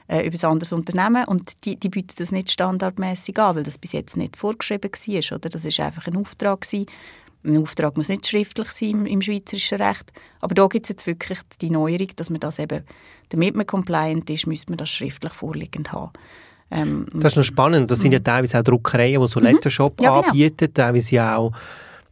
äh, 0.08 0.26
über 0.26 0.36
ein 0.36 0.50
anderes 0.50 0.72
Unternehmen 0.72 1.24
und 1.26 1.64
die, 1.64 1.78
die 1.78 1.88
bieten 1.88 2.14
das 2.18 2.32
nicht 2.32 2.50
standardmäßig 2.50 3.38
an, 3.38 3.56
weil 3.56 3.62
das 3.62 3.78
bis 3.78 3.92
jetzt 3.92 4.16
nicht 4.16 4.36
vorgeschrieben 4.36 4.90
war. 4.92 5.36
Oder? 5.36 5.48
Das 5.48 5.64
ist 5.64 5.80
einfach 5.80 6.06
ein 6.06 6.16
Auftrag. 6.16 6.62
Gewesen. 6.62 6.86
Ein 7.44 7.56
Auftrag 7.58 7.96
muss 7.96 8.08
nicht 8.08 8.26
schriftlich 8.26 8.68
sein 8.68 8.90
im, 8.90 9.06
im 9.06 9.22
schweizerischen 9.22 9.82
Recht, 9.82 10.12
aber 10.40 10.54
da 10.54 10.66
gibt 10.68 10.86
es 10.86 10.90
jetzt 10.90 11.06
wirklich 11.08 11.40
die 11.60 11.70
Neuerung, 11.70 12.08
dass 12.14 12.30
man 12.30 12.38
das 12.38 12.60
eben, 12.60 12.84
damit 13.30 13.56
man 13.56 13.66
compliant 13.66 14.30
ist, 14.30 14.46
müsste 14.46 14.70
man 14.70 14.76
das 14.76 14.90
schriftlich 14.90 15.32
vorliegend 15.32 15.92
haben. 15.92 16.12
Ähm, 16.70 17.06
das 17.12 17.32
ist 17.32 17.36
noch 17.38 17.44
spannend. 17.44 17.90
Das 17.90 18.00
sind 18.00 18.12
ja 18.12 18.20
mhm. 18.20 18.24
teilweise 18.24 18.58
auch 18.58 18.62
Druckereien, 18.62 19.20
die 19.20 19.26
so 19.26 19.40
mhm. 19.40 19.46
Lettershop 19.46 20.00
ja, 20.00 20.10
genau. 20.10 20.28
anbieten, 20.28 20.72
teilweise 20.72 21.22
auch 21.24 21.52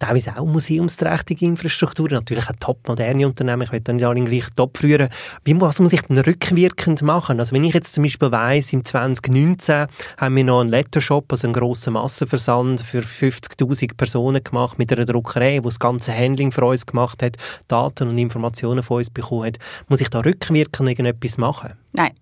teilweise 0.00 0.36
auch 0.36 0.46
museumsträchtige 0.46 1.44
Infrastruktur, 1.44 2.10
natürlich 2.10 2.48
auch 2.48 2.56
top 2.58 2.88
moderne 2.88 3.26
Unternehmen, 3.26 3.62
ich 3.62 3.72
will 3.72 3.80
dann 3.80 3.96
nicht 3.96 4.04
alle 4.04 4.24
gleich 4.24 4.46
top 4.56 4.78
führen. 4.78 5.08
Wie, 5.44 5.60
was 5.60 5.78
muss 5.78 5.92
ich 5.92 6.02
denn 6.02 6.18
rückwirkend 6.18 7.02
machen? 7.02 7.38
Also 7.38 7.54
wenn 7.54 7.62
ich 7.62 7.74
jetzt 7.74 7.94
zum 7.94 8.02
Beispiel 8.02 8.32
weiss, 8.32 8.72
im 8.72 8.84
2019 8.84 9.86
haben 10.16 10.36
wir 10.36 10.44
noch 10.44 10.60
einen 10.60 10.70
Lettershop, 10.70 11.30
also 11.30 11.46
einen 11.46 11.54
grossen 11.54 11.92
Massenversand 11.92 12.80
für 12.80 13.02
50'000 13.02 13.96
Personen 13.96 14.42
gemacht 14.42 14.78
mit 14.78 14.92
einer 14.92 15.04
Druckerei, 15.04 15.58
die 15.58 15.62
das 15.62 15.78
ganze 15.78 16.16
Handling 16.16 16.50
für 16.50 16.64
uns 16.64 16.86
gemacht 16.86 17.22
hat, 17.22 17.36
Daten 17.68 18.08
und 18.08 18.18
Informationen 18.18 18.82
von 18.82 18.98
uns 18.98 19.10
bekommen 19.10 19.46
hat. 19.46 19.58
Muss 19.88 20.00
ich 20.00 20.08
da 20.08 20.20
rückwirkend 20.20 20.88
irgendetwas 20.88 21.38
machen? 21.38 21.74
Nein 21.92 22.12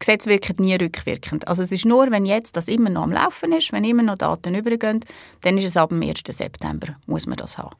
Gesetz 0.00 0.26
wirkt 0.26 0.58
nie 0.58 0.74
rückwirkend. 0.74 1.46
Also 1.46 1.62
es 1.62 1.70
ist 1.70 1.84
nur, 1.84 2.10
wenn 2.10 2.26
jetzt 2.26 2.56
das 2.56 2.66
immer 2.66 2.90
noch 2.90 3.04
am 3.04 3.12
Laufen 3.12 3.52
ist, 3.52 3.72
wenn 3.72 3.84
immer 3.84 4.02
noch 4.02 4.18
Daten 4.18 4.52
übergehen, 4.56 5.04
dann 5.42 5.58
ist 5.58 5.64
es 5.64 5.76
ab 5.76 5.90
dem 5.90 6.02
1. 6.02 6.22
September, 6.28 6.88
muss 7.06 7.26
man 7.26 7.36
das 7.36 7.56
haben. 7.56 7.76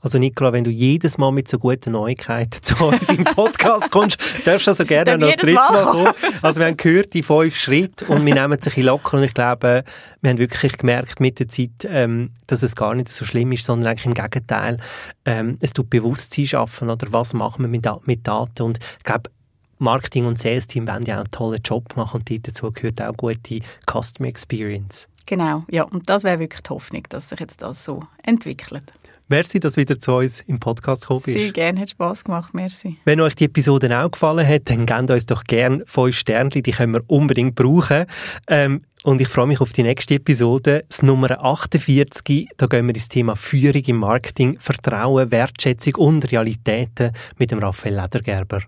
Also 0.00 0.18
Nicola, 0.18 0.54
wenn 0.54 0.64
du 0.64 0.70
jedes 0.70 1.18
Mal 1.18 1.32
mit 1.32 1.46
so 1.48 1.58
guten 1.58 1.92
Neuigkeiten 1.92 2.62
zu 2.62 2.82
uns 2.82 3.10
im 3.10 3.24
Podcast 3.24 3.90
kommst, 3.90 4.18
darfst 4.46 4.66
du 4.66 4.70
also 4.70 4.86
gerne 4.86 5.18
noch 5.18 5.28
drittes 5.34 5.54
Mal 5.54 5.84
kommen. 5.84 6.12
Also 6.40 6.60
wir 6.60 6.66
haben 6.66 6.78
gehört, 6.78 7.12
die 7.12 7.22
fünf 7.22 7.54
Schritte 7.54 8.06
und 8.06 8.24
wir 8.24 8.34
nehmen 8.34 8.60
sich 8.62 8.76
locker 8.78 9.18
und 9.18 9.24
ich 9.24 9.34
glaube, 9.34 9.84
wir 10.22 10.30
haben 10.30 10.38
wirklich 10.38 10.78
gemerkt 10.78 11.20
mit 11.20 11.40
der 11.40 11.50
Zeit, 11.50 11.86
ähm, 11.86 12.30
dass 12.46 12.62
es 12.62 12.74
gar 12.74 12.94
nicht 12.94 13.10
so 13.10 13.26
schlimm 13.26 13.52
ist, 13.52 13.66
sondern 13.66 13.90
eigentlich 13.90 14.06
im 14.06 14.14
Gegenteil, 14.14 14.78
ähm, 15.26 15.58
es 15.60 15.74
tut 15.74 15.90
Bewusstsein 15.90 16.46
schaffen 16.46 16.88
oder 16.88 17.06
was 17.10 17.34
machen 17.34 17.64
wir 17.64 17.68
mit, 17.68 17.86
mit 18.06 18.26
Daten 18.26 18.62
und 18.62 18.78
ich 18.78 19.04
glaube, 19.04 19.30
Marketing- 19.78 20.26
und 20.26 20.38
Sales-Team 20.38 20.88
wollen 20.88 21.04
ja 21.04 21.16
auch 21.16 21.20
einen 21.20 21.30
tollen 21.30 21.62
Job 21.62 21.96
machen 21.96 22.20
und 22.20 22.48
dazu 22.48 22.70
gehört 22.72 23.00
auch 23.02 23.16
gute 23.16 23.60
Customer 23.90 24.28
Experience. 24.28 25.08
Genau, 25.26 25.64
ja, 25.70 25.84
und 25.84 26.08
das 26.08 26.22
wäre 26.22 26.38
wirklich 26.38 26.62
die 26.62 26.70
Hoffnung, 26.70 27.02
dass 27.08 27.30
sich 27.30 27.40
jetzt 27.40 27.62
das 27.62 27.84
so 27.84 28.00
entwickelt. 28.22 28.92
Merci, 29.28 29.58
dass 29.58 29.72
du 29.72 29.80
wieder 29.80 29.98
zu 29.98 30.16
uns 30.16 30.40
im 30.40 30.60
Podcast 30.60 31.02
gekommen 31.02 31.22
bist. 31.24 31.38
Sehr 31.38 31.52
gerne, 31.52 31.80
hat 31.80 31.90
Spass 31.90 32.24
gemacht, 32.24 32.52
merci. 32.52 32.98
Wenn 33.06 33.22
euch 33.22 33.34
die 33.34 33.44
Episode 33.44 33.98
auch 33.98 34.10
gefallen 34.10 34.46
hat, 34.46 34.68
dann 34.68 34.84
gebt 34.84 35.10
uns 35.10 35.24
doch 35.24 35.44
gerne 35.44 35.82
fünf 35.86 36.14
Sternchen, 36.14 36.62
die 36.62 36.72
können 36.72 36.92
wir 36.92 37.02
unbedingt 37.06 37.54
brauchen. 37.54 38.04
Ähm, 38.48 38.82
und 39.02 39.20
ich 39.22 39.28
freue 39.28 39.46
mich 39.46 39.60
auf 39.60 39.72
die 39.72 39.82
nächste 39.82 40.14
Episode, 40.14 40.84
das 40.88 41.02
Nummer 41.02 41.42
48. 41.42 42.48
Da 42.56 42.66
gehen 42.66 42.86
wir 42.86 42.94
ins 42.94 43.08
Thema 43.08 43.34
Führung 43.34 43.82
im 43.86 43.96
Marketing, 43.96 44.58
Vertrauen, 44.58 45.30
Wertschätzung 45.30 45.94
und 45.96 46.30
Realitäten 46.30 47.12
mit 47.38 47.50
dem 47.50 47.60
Raphael 47.60 48.00
Ledergerber. 48.00 48.60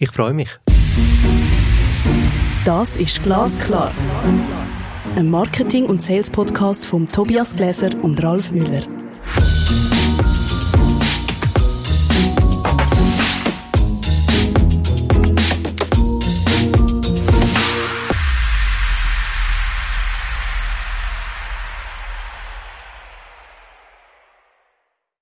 Ich 0.00 0.10
freue 0.12 0.32
mich. 0.32 0.48
Das 2.64 2.96
ist 2.96 3.20
Glasklar. 3.24 3.92
Ein 5.16 5.28
Marketing- 5.28 5.86
und 5.86 6.02
Sales-Podcast 6.02 6.86
von 6.86 7.08
Tobias 7.08 7.56
Gläser 7.56 7.90
und 8.00 8.22
Ralf 8.22 8.52
Müller. 8.52 8.84